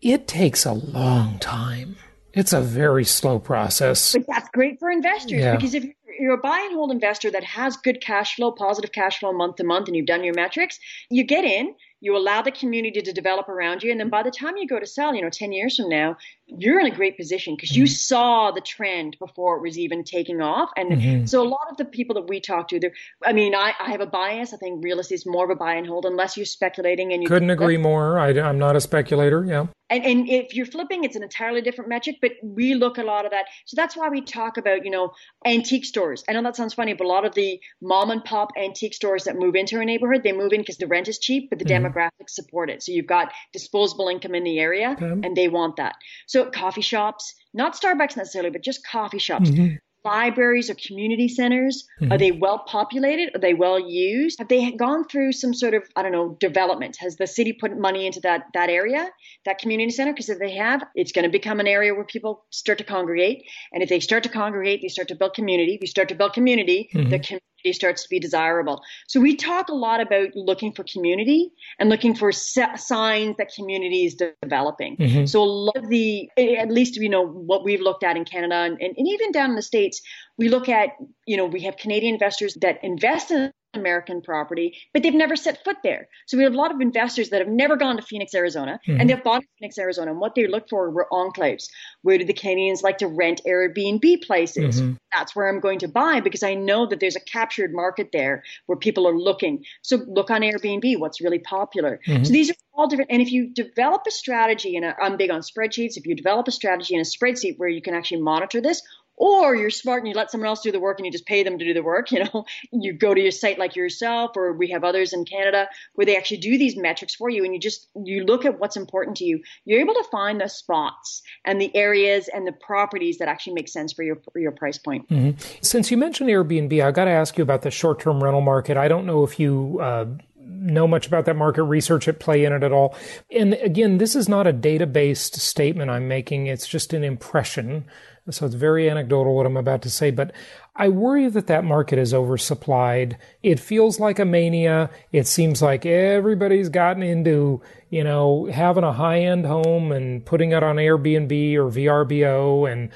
it 0.00 0.28
takes 0.28 0.64
a 0.66 0.72
long 0.72 1.38
time. 1.38 1.96
It's 2.32 2.52
a 2.52 2.60
very 2.60 3.04
slow 3.04 3.38
process. 3.38 4.12
But 4.12 4.26
that's 4.28 4.48
great 4.50 4.78
for 4.80 4.90
investors 4.90 5.40
yeah. 5.40 5.56
because 5.56 5.74
if 5.74 5.84
you're 6.18 6.34
a 6.34 6.38
buy 6.38 6.60
and 6.66 6.74
hold 6.74 6.90
investor 6.90 7.30
that 7.30 7.44
has 7.44 7.76
good 7.76 8.00
cash 8.00 8.36
flow, 8.36 8.52
positive 8.52 8.92
cash 8.92 9.20
flow 9.20 9.32
month 9.32 9.56
to 9.56 9.64
month, 9.64 9.88
and 9.88 9.96
you've 9.96 10.06
done 10.06 10.24
your 10.24 10.34
metrics, 10.34 10.78
you 11.10 11.24
get 11.24 11.44
in, 11.44 11.74
you 12.04 12.14
allow 12.14 12.42
the 12.42 12.52
community 12.52 13.00
to 13.00 13.12
develop 13.12 13.48
around 13.48 13.82
you 13.82 13.90
and 13.90 13.98
then 13.98 14.10
by 14.10 14.22
the 14.22 14.30
time 14.30 14.58
you 14.58 14.66
go 14.68 14.78
to 14.78 14.86
sell 14.86 15.14
you 15.14 15.22
know 15.22 15.30
10 15.30 15.52
years 15.52 15.76
from 15.76 15.88
now 15.88 16.16
you're 16.46 16.78
in 16.78 16.86
a 16.86 16.94
great 16.94 17.16
position 17.16 17.54
because 17.56 17.74
you 17.76 17.84
mm-hmm. 17.84 17.92
saw 17.92 18.50
the 18.50 18.60
trend 18.60 19.16
before 19.18 19.56
it 19.56 19.62
was 19.62 19.78
even 19.78 20.04
taking 20.04 20.42
off 20.42 20.70
and 20.76 20.92
mm-hmm. 20.92 21.24
so 21.24 21.42
a 21.42 21.48
lot 21.48 21.66
of 21.70 21.76
the 21.76 21.84
people 21.84 22.14
that 22.14 22.28
we 22.28 22.40
talk 22.40 22.68
to 22.68 22.78
i 23.24 23.32
mean 23.32 23.54
I, 23.54 23.72
I, 23.80 23.90
have 23.90 24.00
a 24.00 24.06
bias 24.06 24.52
i 24.52 24.56
think 24.56 24.84
real 24.84 25.00
estate 25.00 25.14
is 25.14 25.26
more 25.26 25.44
of 25.44 25.50
a 25.50 25.54
buy 25.54 25.74
and 25.74 25.86
hold 25.86 26.04
unless 26.04 26.36
you're 26.36 26.46
speculating 26.46 27.12
and 27.12 27.22
you 27.22 27.28
couldn't 27.28 27.50
agree 27.50 27.78
more 27.78 28.18
I, 28.18 28.38
i'm 28.40 28.58
not 28.58 28.76
a 28.76 28.80
speculator 28.80 29.44
yeah 29.44 29.66
and, 29.90 30.04
and 30.04 30.28
if 30.28 30.54
you're 30.54 30.66
flipping, 30.66 31.04
it's 31.04 31.14
an 31.14 31.22
entirely 31.22 31.60
different 31.60 31.90
metric, 31.90 32.16
but 32.20 32.32
we 32.42 32.74
look 32.74 32.98
a 32.98 33.02
lot 33.02 33.26
of 33.26 33.30
that. 33.30 33.44
So 33.66 33.76
that's 33.76 33.96
why 33.96 34.08
we 34.08 34.22
talk 34.22 34.56
about, 34.56 34.84
you 34.84 34.90
know, 34.90 35.12
antique 35.46 35.84
stores. 35.84 36.24
I 36.28 36.32
know 36.32 36.42
that 36.42 36.56
sounds 36.56 36.74
funny, 36.74 36.94
but 36.94 37.04
a 37.04 37.08
lot 37.08 37.24
of 37.24 37.34
the 37.34 37.60
mom 37.80 38.10
and 38.10 38.24
pop 38.24 38.52
antique 38.56 38.94
stores 38.94 39.24
that 39.24 39.36
move 39.36 39.54
into 39.54 39.78
a 39.78 39.84
neighborhood, 39.84 40.22
they 40.24 40.32
move 40.32 40.52
in 40.52 40.62
because 40.62 40.78
the 40.78 40.88
rent 40.88 41.06
is 41.06 41.18
cheap, 41.18 41.48
but 41.48 41.60
the 41.60 41.64
mm-hmm. 41.64 41.86
demographics 41.86 42.30
support 42.30 42.70
it. 42.70 42.82
So 42.82 42.90
you've 42.90 43.06
got 43.06 43.32
disposable 43.52 44.08
income 44.08 44.34
in 44.34 44.42
the 44.42 44.58
area 44.58 44.96
okay. 45.00 45.04
and 45.06 45.36
they 45.36 45.48
want 45.48 45.76
that. 45.76 45.94
So 46.26 46.33
coffee 46.52 46.82
shops, 46.82 47.34
not 47.52 47.74
Starbucks 47.74 48.16
necessarily, 48.16 48.50
but 48.50 48.62
just 48.62 48.86
coffee 48.86 49.18
shops. 49.18 49.50
Mm-hmm 49.50 49.76
libraries 50.04 50.68
or 50.68 50.74
community 50.74 51.28
centers? 51.28 51.86
Mm-hmm. 52.00 52.12
Are 52.12 52.18
they 52.18 52.30
well 52.30 52.58
populated? 52.66 53.34
Are 53.34 53.40
they 53.40 53.54
well 53.54 53.80
used? 53.80 54.38
Have 54.38 54.48
they 54.48 54.70
gone 54.72 55.08
through 55.08 55.32
some 55.32 55.54
sort 55.54 55.74
of, 55.74 55.82
I 55.96 56.02
don't 56.02 56.12
know, 56.12 56.36
development? 56.40 56.96
Has 57.00 57.16
the 57.16 57.26
city 57.26 57.52
put 57.52 57.76
money 57.78 58.06
into 58.06 58.20
that, 58.20 58.44
that 58.52 58.68
area, 58.68 59.08
that 59.46 59.58
community 59.58 59.90
center? 59.90 60.12
Because 60.12 60.28
if 60.28 60.38
they 60.38 60.54
have, 60.56 60.84
it's 60.94 61.12
going 61.12 61.24
to 61.24 61.30
become 61.30 61.60
an 61.60 61.66
area 61.66 61.94
where 61.94 62.04
people 62.04 62.44
start 62.50 62.78
to 62.78 62.84
congregate. 62.84 63.44
And 63.72 63.82
if 63.82 63.88
they 63.88 64.00
start 64.00 64.22
to 64.24 64.28
congregate, 64.28 64.80
they 64.82 64.88
start 64.88 65.08
to 65.08 65.14
build 65.14 65.34
community. 65.34 65.74
If 65.74 65.80
you 65.80 65.86
start 65.86 66.08
to 66.10 66.14
build 66.14 66.34
community, 66.34 66.90
mm-hmm. 66.92 67.10
the 67.10 67.18
community 67.18 67.44
starts 67.72 68.02
to 68.02 68.08
be 68.08 68.18
desirable. 68.18 68.82
So 69.06 69.20
we 69.20 69.36
talk 69.36 69.68
a 69.68 69.74
lot 69.74 70.00
about 70.00 70.34
looking 70.34 70.72
for 70.72 70.84
community 70.84 71.52
and 71.78 71.88
looking 71.88 72.14
for 72.14 72.32
signs 72.32 73.36
that 73.36 73.52
community 73.54 74.04
is 74.04 74.14
developing. 74.42 74.96
Mm-hmm. 74.96 75.26
So 75.26 75.42
a 75.42 75.44
lot 75.44 75.76
of 75.76 75.88
the, 75.88 76.28
at 76.36 76.70
least 76.70 76.96
you 76.96 77.08
know 77.08 77.26
what 77.26 77.64
we've 77.64 77.80
looked 77.80 78.04
at 78.04 78.16
in 78.16 78.24
Canada 78.24 78.54
and, 78.54 78.78
and 78.80 79.08
even 79.08 79.32
down 79.32 79.50
in 79.50 79.56
the 79.56 79.62
states, 79.62 80.02
we 80.36 80.48
look 80.48 80.68
at 80.68 80.90
you 81.26 81.36
know 81.36 81.46
we 81.46 81.60
have 81.60 81.76
Canadian 81.76 82.14
investors 82.14 82.56
that 82.60 82.82
invest 82.82 83.30
in 83.30 83.50
American 83.76 84.22
property, 84.22 84.76
but 84.92 85.02
they've 85.02 85.14
never 85.14 85.36
set 85.36 85.64
foot 85.64 85.76
there. 85.82 86.08
So 86.26 86.36
we 86.36 86.44
have 86.44 86.54
a 86.54 86.56
lot 86.56 86.74
of 86.74 86.80
investors 86.80 87.30
that 87.30 87.40
have 87.40 87.48
never 87.48 87.76
gone 87.76 87.96
to 87.96 88.02
Phoenix, 88.02 88.34
Arizona, 88.34 88.80
mm-hmm. 88.86 89.00
and 89.00 89.08
they've 89.08 89.22
bought 89.22 89.42
Phoenix, 89.58 89.78
Arizona. 89.78 90.12
And 90.12 90.20
what 90.20 90.34
they 90.34 90.46
look 90.46 90.68
for 90.68 90.90
were 90.90 91.06
enclaves. 91.12 91.68
Where 92.02 92.18
do 92.18 92.24
the 92.24 92.32
Canadians 92.32 92.82
like 92.82 92.98
to 92.98 93.06
rent 93.06 93.40
Airbnb 93.46 94.22
places? 94.22 94.80
Mm-hmm. 94.80 94.94
That's 95.12 95.34
where 95.36 95.48
I'm 95.48 95.60
going 95.60 95.80
to 95.80 95.88
buy 95.88 96.20
because 96.20 96.42
I 96.42 96.54
know 96.54 96.86
that 96.86 97.00
there's 97.00 97.16
a 97.16 97.20
captured 97.20 97.72
market 97.72 98.10
there 98.12 98.42
where 98.66 98.76
people 98.76 99.06
are 99.08 99.16
looking. 99.16 99.64
So 99.82 99.96
look 100.06 100.30
on 100.30 100.42
Airbnb, 100.42 100.98
what's 100.98 101.20
really 101.20 101.38
popular. 101.38 102.00
Mm-hmm. 102.06 102.24
So 102.24 102.32
these 102.32 102.50
are 102.50 102.54
all 102.74 102.88
different. 102.88 103.10
And 103.10 103.22
if 103.22 103.30
you 103.30 103.48
develop 103.48 104.02
a 104.06 104.10
strategy, 104.10 104.76
and 104.76 104.84
I'm 105.00 105.16
big 105.16 105.30
on 105.30 105.40
spreadsheets, 105.40 105.96
if 105.96 106.06
you 106.06 106.14
develop 106.14 106.48
a 106.48 106.52
strategy 106.52 106.94
in 106.94 107.00
a 107.00 107.04
spreadsheet 107.04 107.58
where 107.58 107.68
you 107.68 107.82
can 107.82 107.94
actually 107.94 108.22
monitor 108.22 108.60
this, 108.60 108.82
or 109.16 109.54
you're 109.54 109.70
smart 109.70 110.02
and 110.02 110.08
you 110.08 110.14
let 110.14 110.30
someone 110.30 110.48
else 110.48 110.60
do 110.60 110.72
the 110.72 110.80
work 110.80 110.98
and 110.98 111.06
you 111.06 111.12
just 111.12 111.26
pay 111.26 111.42
them 111.42 111.58
to 111.58 111.64
do 111.64 111.72
the 111.72 111.82
work. 111.82 112.10
You 112.10 112.24
know, 112.24 112.44
you 112.72 112.92
go 112.92 113.14
to 113.14 113.20
your 113.20 113.30
site 113.30 113.58
like 113.58 113.76
yourself, 113.76 114.36
or 114.36 114.52
we 114.52 114.70
have 114.70 114.84
others 114.84 115.12
in 115.12 115.24
Canada 115.24 115.68
where 115.94 116.04
they 116.04 116.16
actually 116.16 116.38
do 116.38 116.58
these 116.58 116.76
metrics 116.76 117.14
for 117.14 117.28
you, 117.28 117.44
and 117.44 117.54
you 117.54 117.60
just 117.60 117.88
you 117.94 118.24
look 118.24 118.44
at 118.44 118.58
what's 118.58 118.76
important 118.76 119.16
to 119.18 119.24
you. 119.24 119.42
You're 119.64 119.80
able 119.80 119.94
to 119.94 120.04
find 120.10 120.40
the 120.40 120.48
spots 120.48 121.22
and 121.44 121.60
the 121.60 121.74
areas 121.76 122.28
and 122.28 122.46
the 122.46 122.52
properties 122.52 123.18
that 123.18 123.28
actually 123.28 123.54
make 123.54 123.68
sense 123.68 123.92
for 123.92 124.02
your 124.02 124.20
for 124.32 124.38
your 124.38 124.52
price 124.52 124.78
point. 124.78 125.08
Mm-hmm. 125.08 125.38
Since 125.60 125.90
you 125.90 125.96
mentioned 125.96 126.30
Airbnb, 126.30 126.82
I've 126.82 126.94
got 126.94 127.04
to 127.06 127.10
ask 127.10 127.38
you 127.38 127.42
about 127.42 127.62
the 127.62 127.70
short-term 127.70 128.22
rental 128.22 128.40
market. 128.40 128.76
I 128.76 128.88
don't 128.88 129.06
know 129.06 129.24
if 129.24 129.38
you. 129.38 129.78
Uh, 129.80 130.06
know 130.46 130.86
much 130.86 131.06
about 131.06 131.24
that 131.24 131.36
market, 131.36 131.62
research 131.62 132.06
at 132.08 132.20
play 132.20 132.44
in 132.44 132.52
it 132.52 132.62
at 132.62 132.72
all. 132.72 132.94
And 133.30 133.54
again, 133.54 133.98
this 133.98 134.14
is 134.14 134.28
not 134.28 134.46
a 134.46 134.52
data 134.52 134.86
based 134.86 135.36
statement 135.36 135.90
I'm 135.90 136.08
making, 136.08 136.46
it's 136.46 136.66
just 136.66 136.92
an 136.92 137.04
impression 137.04 137.84
so 138.30 138.46
it's 138.46 138.54
very 138.54 138.88
anecdotal 138.88 139.34
what 139.34 139.44
I'm 139.44 139.56
about 139.56 139.82
to 139.82 139.90
say, 139.90 140.10
but 140.10 140.32
I 140.74 140.88
worry 140.88 141.28
that 141.28 141.46
that 141.48 141.62
market 141.62 141.98
is 141.98 142.14
oversupplied. 142.14 143.16
It 143.42 143.60
feels 143.60 144.00
like 144.00 144.18
a 144.18 144.24
mania. 144.24 144.90
It 145.12 145.26
seems 145.26 145.60
like 145.60 145.84
everybody's 145.84 146.70
gotten 146.70 147.02
into, 147.02 147.60
you 147.90 148.02
know, 148.02 148.46
having 148.46 148.82
a 148.82 148.92
high 148.92 149.20
end 149.20 149.44
home 149.44 149.92
and 149.92 150.24
putting 150.24 150.52
it 150.52 150.62
on 150.62 150.76
Airbnb 150.76 151.54
or 151.54 151.70
VRBO. 151.70 152.70
And 152.70 152.88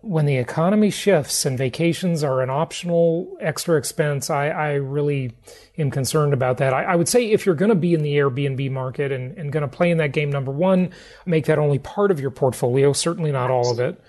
when 0.00 0.26
the 0.26 0.36
economy 0.36 0.90
shifts 0.90 1.46
and 1.46 1.56
vacations 1.56 2.24
are 2.24 2.42
an 2.42 2.50
optional 2.50 3.36
extra 3.40 3.78
expense, 3.78 4.30
I, 4.30 4.48
I 4.48 4.72
really 4.72 5.32
am 5.78 5.92
concerned 5.92 6.34
about 6.34 6.58
that. 6.58 6.74
I, 6.74 6.82
I 6.82 6.96
would 6.96 7.08
say 7.08 7.30
if 7.30 7.46
you're 7.46 7.54
going 7.54 7.70
to 7.70 7.76
be 7.76 7.94
in 7.94 8.02
the 8.02 8.16
Airbnb 8.16 8.68
market 8.72 9.12
and, 9.12 9.38
and 9.38 9.52
going 9.52 9.62
to 9.62 9.68
play 9.68 9.92
in 9.92 9.98
that 9.98 10.12
game, 10.12 10.30
number 10.30 10.50
one, 10.50 10.90
make 11.24 11.46
that 11.46 11.58
only 11.58 11.78
part 11.78 12.10
of 12.10 12.18
your 12.18 12.32
portfolio, 12.32 12.92
certainly 12.92 13.30
not 13.30 13.50
all 13.52 13.70
of 13.70 13.78
it 13.78 14.02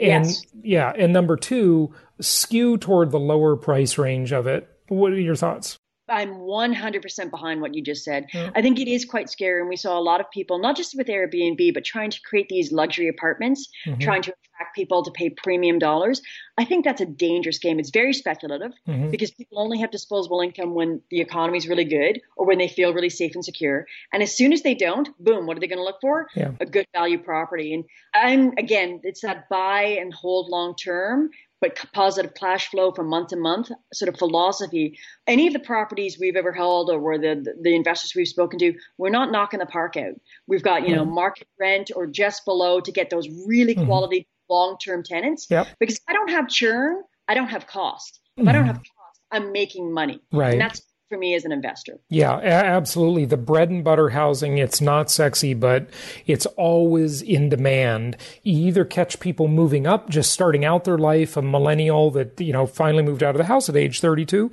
And 0.00 0.26
yes. 0.26 0.46
yeah, 0.62 0.92
and 0.96 1.12
number 1.12 1.36
two, 1.36 1.94
skew 2.20 2.76
toward 2.78 3.10
the 3.10 3.20
lower 3.20 3.56
price 3.56 3.96
range 3.98 4.32
of 4.32 4.46
it. 4.46 4.68
What 4.88 5.12
are 5.12 5.20
your 5.20 5.36
thoughts? 5.36 5.78
I'm 6.08 6.34
100% 6.34 7.30
behind 7.30 7.60
what 7.60 7.74
you 7.74 7.82
just 7.82 8.04
said. 8.04 8.26
Yeah. 8.32 8.50
I 8.54 8.62
think 8.62 8.78
it 8.78 8.88
is 8.88 9.04
quite 9.04 9.30
scary. 9.30 9.60
And 9.60 9.68
we 9.68 9.76
saw 9.76 9.98
a 9.98 10.00
lot 10.00 10.20
of 10.20 10.30
people, 10.30 10.58
not 10.58 10.76
just 10.76 10.96
with 10.96 11.06
Airbnb, 11.06 11.72
but 11.72 11.84
trying 11.84 12.10
to 12.10 12.20
create 12.22 12.48
these 12.48 12.72
luxury 12.72 13.08
apartments, 13.08 13.68
mm-hmm. 13.86 14.00
trying 14.00 14.22
to 14.22 14.34
attract 14.54 14.74
people 14.74 15.02
to 15.02 15.10
pay 15.10 15.30
premium 15.30 15.78
dollars. 15.78 16.20
I 16.56 16.64
think 16.64 16.84
that's 16.84 17.00
a 17.00 17.06
dangerous 17.06 17.58
game. 17.58 17.80
It's 17.80 17.90
very 17.90 18.12
speculative 18.12 18.72
mm-hmm. 18.86 19.10
because 19.10 19.30
people 19.30 19.58
only 19.58 19.78
have 19.80 19.90
disposable 19.90 20.40
income 20.40 20.74
when 20.74 21.00
the 21.10 21.20
economy 21.20 21.58
is 21.58 21.66
really 21.66 21.84
good 21.84 22.20
or 22.36 22.46
when 22.46 22.58
they 22.58 22.68
feel 22.68 22.92
really 22.92 23.10
safe 23.10 23.34
and 23.34 23.44
secure. 23.44 23.86
And 24.12 24.22
as 24.22 24.36
soon 24.36 24.52
as 24.52 24.62
they 24.62 24.74
don't, 24.74 25.08
boom, 25.18 25.46
what 25.46 25.56
are 25.56 25.60
they 25.60 25.66
going 25.66 25.78
to 25.78 25.84
look 25.84 26.00
for? 26.00 26.28
Yeah. 26.36 26.52
A 26.60 26.66
good 26.66 26.86
value 26.94 27.18
property. 27.18 27.74
And 27.74 27.84
I'm, 28.14 28.52
again, 28.58 29.00
it's 29.02 29.22
that 29.22 29.48
buy 29.48 29.96
and 30.00 30.12
hold 30.12 30.48
long 30.48 30.76
term 30.76 31.30
but 31.64 31.92
positive 31.94 32.34
cash 32.34 32.68
flow 32.68 32.92
from 32.92 33.06
month 33.06 33.28
to 33.28 33.36
month 33.36 33.70
sort 33.94 34.10
of 34.10 34.18
philosophy. 34.18 34.98
Any 35.26 35.46
of 35.46 35.54
the 35.54 35.58
properties 35.58 36.18
we've 36.20 36.36
ever 36.36 36.52
held 36.52 36.90
or 36.90 37.00
where 37.00 37.18
the, 37.18 37.54
the 37.62 37.74
investors 37.74 38.12
we've 38.14 38.28
spoken 38.28 38.58
to, 38.58 38.74
we're 38.98 39.08
not 39.08 39.32
knocking 39.32 39.60
the 39.60 39.66
park 39.66 39.96
out. 39.96 40.14
We've 40.46 40.62
got, 40.62 40.86
you 40.86 40.94
know, 40.94 41.06
market 41.06 41.48
rent 41.58 41.90
or 41.96 42.06
just 42.06 42.44
below 42.44 42.80
to 42.80 42.92
get 42.92 43.08
those 43.08 43.28
really 43.46 43.74
mm-hmm. 43.74 43.86
quality 43.86 44.26
long 44.50 44.76
term 44.76 45.02
tenants. 45.02 45.46
Yep. 45.48 45.68
Because 45.80 45.98
I 46.06 46.12
don't 46.12 46.28
have 46.30 46.48
churn, 46.48 47.02
I 47.28 47.34
don't 47.34 47.48
have 47.48 47.66
cost. 47.66 48.20
If 48.36 48.40
mm-hmm. 48.40 48.48
I 48.50 48.52
don't 48.52 48.66
have 48.66 48.76
cost, 48.76 49.20
I'm 49.30 49.50
making 49.50 49.90
money. 49.90 50.20
Right. 50.32 50.52
And 50.52 50.60
that's 50.60 50.82
for 51.14 51.18
me 51.18 51.34
as 51.34 51.44
an 51.44 51.52
investor. 51.52 52.00
Yeah, 52.08 52.38
absolutely. 52.38 53.24
The 53.24 53.36
bread 53.36 53.70
and 53.70 53.84
butter 53.84 54.08
housing, 54.08 54.58
it's 54.58 54.80
not 54.80 55.10
sexy, 55.10 55.54
but 55.54 55.88
it's 56.26 56.44
always 56.46 57.22
in 57.22 57.48
demand. 57.48 58.16
You 58.42 58.66
either 58.66 58.84
catch 58.84 59.20
people 59.20 59.46
moving 59.46 59.86
up, 59.86 60.10
just 60.10 60.32
starting 60.32 60.64
out 60.64 60.82
their 60.84 60.98
life, 60.98 61.36
a 61.36 61.42
millennial 61.42 62.10
that, 62.12 62.40
you 62.40 62.52
know, 62.52 62.66
finally 62.66 63.04
moved 63.04 63.22
out 63.22 63.36
of 63.36 63.38
the 63.38 63.44
house 63.44 63.68
at 63.68 63.76
age 63.76 64.00
32. 64.00 64.50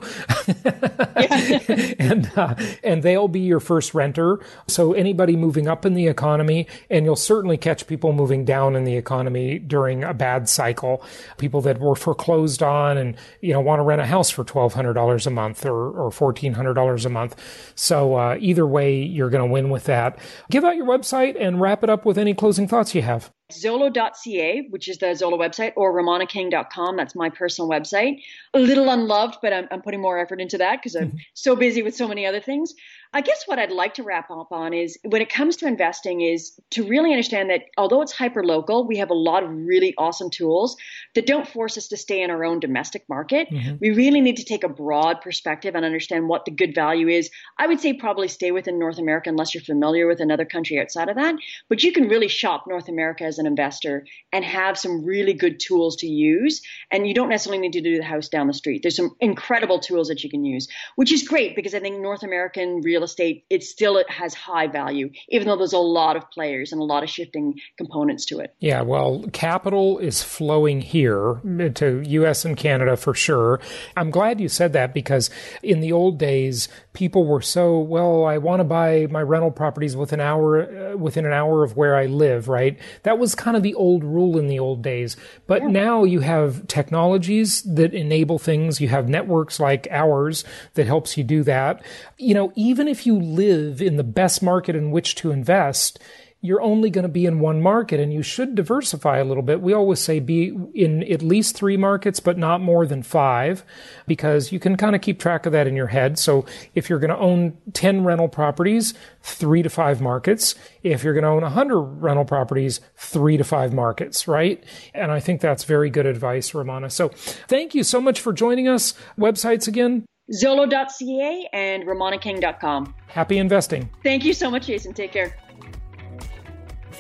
and, 2.00 2.32
uh, 2.36 2.54
and 2.84 3.02
they'll 3.02 3.28
be 3.28 3.40
your 3.40 3.60
first 3.60 3.96
renter. 3.96 4.40
So 4.68 4.94
anybody 4.94 5.36
moving 5.36 5.68
up 5.68 5.84
in 5.84 5.96
the 5.96 6.08
economy, 6.08 6.68
and 6.92 7.06
you'll 7.06 7.16
certainly 7.16 7.58
catch 7.58 7.88
people 7.88 8.14
moving 8.14 8.46
down 8.46 8.76
in 8.76 8.84
the 8.84 8.98
economy 8.98 9.58
during 9.58 10.04
a 10.04 10.14
bad 10.14 10.48
cycle. 10.48 11.04
People 11.40 11.62
that 11.62 11.80
were 11.80 11.96
foreclosed 11.96 12.62
on 12.62 12.98
and, 12.98 13.16
you 13.42 13.52
know, 13.52 13.62
want 13.62 13.80
to 13.80 13.84
rent 13.84 14.02
a 14.02 14.06
house 14.06 14.30
for 14.30 14.44
$1,200 14.44 15.26
a 15.26 15.30
month 15.32 15.66
or, 15.66 15.90
or 15.90 16.12
14 16.12 16.51
$1,400 16.54 17.06
a 17.06 17.10
month. 17.10 17.36
So 17.76 18.16
uh, 18.16 18.38
either 18.40 18.66
way, 18.66 19.02
you're 19.02 19.30
going 19.30 19.48
to 19.48 19.52
win 19.52 19.70
with 19.70 19.86
that. 19.86 20.20
Give 20.50 20.64
out 20.64 20.76
your 20.76 20.86
website 20.86 21.36
and 21.40 21.60
wrap 21.60 21.84
it 21.84 21.90
up 21.90 22.06
with 22.06 22.18
any 22.18 22.34
closing 22.34 22.68
thoughts 22.68 22.94
you 22.96 23.02
have. 23.02 23.32
Zolo.ca, 23.52 24.68
which 24.70 24.88
is 24.88 24.98
the 24.98 25.08
Zolo 25.08 25.38
website, 25.38 25.74
or 25.76 25.94
RomanaKing.com. 25.94 26.96
That's 26.96 27.16
my 27.16 27.30
personal 27.30 27.70
website. 27.70 28.22
A 28.54 28.60
little 28.60 28.90
unloved, 28.90 29.38
but 29.42 29.54
I'm, 29.54 29.68
I'm 29.72 29.82
putting 29.82 30.02
more 30.02 30.18
effort 30.18 30.42
into 30.42 30.58
that 30.60 30.78
because 30.78 30.96
I'm 30.96 31.10
mm-hmm. 31.10 31.18
so 31.34 31.56
busy 31.56 31.82
with 31.82 31.96
so 31.96 32.08
many 32.08 32.26
other 32.26 32.40
things. 32.40 32.74
I 33.14 33.22
guess 33.22 33.44
what 33.46 33.60
I'd 33.60 33.72
like 33.72 33.96
to 33.96 34.04
wrap 34.04 34.32
up 34.32 34.54
on 34.54 34.74
is 34.74 34.98
when 35.04 35.22
it 35.22 35.30
comes 35.30 35.58
to 35.58 35.68
investing 35.68 36.22
is 36.22 36.58
to 36.72 36.88
really 36.88 37.12
understand 37.12 37.50
that 37.50 37.66
although 37.78 38.02
it's 38.02 38.14
hyper 38.14 38.42
local, 38.44 38.88
we 38.88 38.98
have 38.98 39.10
a 39.10 39.16
lot 39.16 39.44
of 39.44 39.50
really 39.52 39.94
awesome 39.98 40.30
tools 40.30 40.78
that 41.16 41.26
don't 41.26 41.46
force 41.46 41.78
us 41.78 41.90
to 41.90 41.98
stay 41.98 42.22
in 42.22 42.32
our 42.32 42.46
own 42.46 42.62
domestic 42.62 43.04
market. 43.10 43.50
Mm-hmm. 43.50 43.76
We 43.82 43.92
really 43.92 44.22
need 44.22 44.38
to 44.38 44.46
take 44.46 44.64
a 44.64 44.70
broad 44.70 45.20
perspective 45.20 45.76
and 45.76 45.84
understand 45.84 46.30
what 46.30 46.46
the 46.46 46.52
good 46.52 46.74
value 46.74 47.10
is. 47.10 47.30
I 47.60 47.68
would 47.68 47.82
say 47.82 47.94
probably 47.94 48.30
stay 48.30 48.52
within 48.52 48.80
North 48.80 48.98
America 48.98 49.30
unless 49.30 49.54
you're 49.54 49.64
familiar 49.64 50.08
with 50.08 50.22
another 50.22 50.46
country 50.46 50.80
outside 50.80 51.10
of 51.10 51.18
that, 51.18 51.36
but 51.68 51.84
you 51.84 51.92
can 51.92 52.08
really 52.08 52.30
shop 52.30 52.64
North 52.66 52.88
America 52.88 53.26
as 53.26 53.40
an 53.40 53.46
investor 53.46 54.06
and 54.32 54.46
have 54.46 54.78
some 54.78 55.04
really 55.04 55.34
good 55.34 55.60
tools 55.60 55.98
to 55.98 56.08
use. 56.08 56.62
And 56.90 57.06
you 57.06 57.14
don't 57.14 57.30
necessarily 57.30 57.62
need 57.62 57.74
to 57.74 57.82
do 57.82 57.98
the 57.98 58.06
house 58.06 58.30
down 58.30 58.48
the 58.48 58.54
street. 58.54 58.84
There's 58.84 58.96
some 58.96 59.18
incredible 59.20 59.80
tools 59.80 60.08
that 60.08 60.24
you 60.24 60.30
can 60.30 60.46
use, 60.46 60.70
which 60.96 61.12
is 61.12 61.28
great 61.28 61.58
because 61.58 61.76
I 61.76 61.82
think 61.82 62.00
North 62.00 62.24
American 62.24 62.80
real 62.80 63.01
real 63.02 63.06
estate, 63.06 63.46
it 63.50 63.64
still 63.64 64.02
has 64.10 64.34
high 64.34 64.68
value, 64.68 65.10
even 65.30 65.48
though 65.48 65.58
there's 65.58 65.74
a 65.74 65.78
lot 65.78 66.16
of 66.16 66.30
players 66.30 66.72
and 66.72 66.80
a 66.80 66.84
lot 66.84 67.02
of 67.04 67.10
shifting 67.10 67.56
components 67.78 68.26
to 68.26 68.40
it. 68.40 68.54
Yeah, 68.60 68.82
well, 68.82 69.26
capital 69.34 69.98
is 69.98 70.22
flowing 70.22 70.82
here 70.82 71.42
to 71.76 72.02
US 72.06 72.46
and 72.46 72.56
Canada 72.56 72.96
for 72.96 73.16
sure. 73.16 73.60
I'm 73.98 74.12
glad 74.12 74.40
you 74.40 74.48
said 74.48 74.74
that 74.74 74.94
because 74.94 75.32
in 75.64 75.82
the 75.82 75.92
old 75.92 76.20
days, 76.20 76.70
people 76.94 77.26
were 77.26 77.42
so, 77.42 77.80
well, 77.80 78.26
I 78.26 78.38
want 78.38 78.60
to 78.60 78.64
buy 78.64 79.08
my 79.10 79.22
rental 79.22 79.52
properties 79.52 79.96
within 79.96 80.20
an 80.20 80.28
hour, 80.28 80.92
uh, 80.92 80.98
within 80.98 81.26
an 81.26 81.34
hour 81.34 81.64
of 81.64 81.76
where 81.76 81.96
I 81.96 82.06
live, 82.06 82.48
right? 82.48 82.78
That 83.04 83.18
was 83.18 83.34
kind 83.34 83.58
of 83.58 83.64
the 83.64 83.74
old 83.74 84.04
rule 84.04 84.38
in 84.38 84.48
the 84.48 84.60
old 84.60 84.84
days. 84.84 85.18
But 85.48 85.64
yeah. 85.64 85.68
now 85.70 86.04
you 86.04 86.20
have 86.20 86.68
technologies 86.68 87.64
that 87.64 87.94
enable 87.94 88.38
things. 88.38 88.80
You 88.80 88.90
have 88.90 89.10
networks 89.10 89.60
like 89.60 89.88
ours 89.90 90.44
that 90.76 90.86
helps 90.86 91.18
you 91.18 91.24
do 91.24 91.44
that. 91.44 91.84
You 92.18 92.34
know, 92.36 92.52
even 92.56 92.88
if 92.92 93.06
you 93.06 93.18
live 93.18 93.82
in 93.82 93.96
the 93.96 94.04
best 94.04 94.44
market 94.44 94.76
in 94.76 94.92
which 94.92 95.16
to 95.16 95.32
invest, 95.32 95.98
you're 96.44 96.62
only 96.62 96.90
going 96.90 97.04
to 97.04 97.10
be 97.10 97.28
in 97.28 97.40
one 97.40 97.62
market 97.62 98.00
and 98.00 98.12
you 98.12 98.24
should 98.24 98.56
diversify 98.56 99.20
a 99.20 99.24
little 99.24 99.44
bit. 99.44 99.62
We 99.62 99.74
always 99.74 100.00
say 100.00 100.20
be 100.20 100.48
in 100.74 101.04
at 101.04 101.22
least 101.22 101.56
three 101.56 101.78
markets, 101.78 102.20
but 102.20 102.38
not 102.38 102.62
more 102.62 102.88
than 102.88 103.04
five, 103.04 103.64
because 104.08 104.52
you 104.52 104.60
can 104.60 104.76
kind 104.76 104.96
of 104.96 105.02
keep 105.02 105.20
track 105.20 105.46
of 105.46 105.52
that 105.52 105.68
in 105.68 105.76
your 105.76 105.88
head. 105.88 106.18
So 106.18 106.46
if 106.74 106.90
you're 106.90 107.00
going 107.00 107.12
to 107.12 107.18
own 107.18 107.58
10 107.74 108.04
rental 108.04 108.28
properties, 108.28 108.96
three 109.22 109.62
to 109.62 109.70
five 109.70 110.02
markets. 110.02 110.56
If 110.82 111.04
you're 111.04 111.14
going 111.14 111.24
to 111.24 111.30
own 111.30 111.44
100 111.44 111.80
rental 111.80 112.26
properties, 112.26 112.82
three 112.98 113.38
to 113.38 113.44
five 113.44 113.72
markets, 113.72 114.28
right? 114.28 114.64
And 114.96 115.12
I 115.12 115.20
think 115.20 115.42
that's 115.42 115.64
very 115.64 115.92
good 115.92 116.08
advice, 116.08 116.56
Romana. 116.56 116.90
So 116.90 117.10
thank 117.10 117.76
you 117.76 117.84
so 117.84 118.02
much 118.02 118.20
for 118.20 118.34
joining 118.34 118.68
us. 118.68 118.96
Websites 119.18 119.68
again? 119.68 120.06
Zolo.ca 120.34 121.50
and 121.54 121.84
RomanaKing.com. 121.84 122.94
Happy 123.08 123.38
investing. 123.38 123.90
Thank 124.04 124.24
you 124.24 124.34
so 124.34 124.50
much, 124.50 124.68
Jason. 124.68 124.94
Take 124.94 125.12
care. 125.12 125.36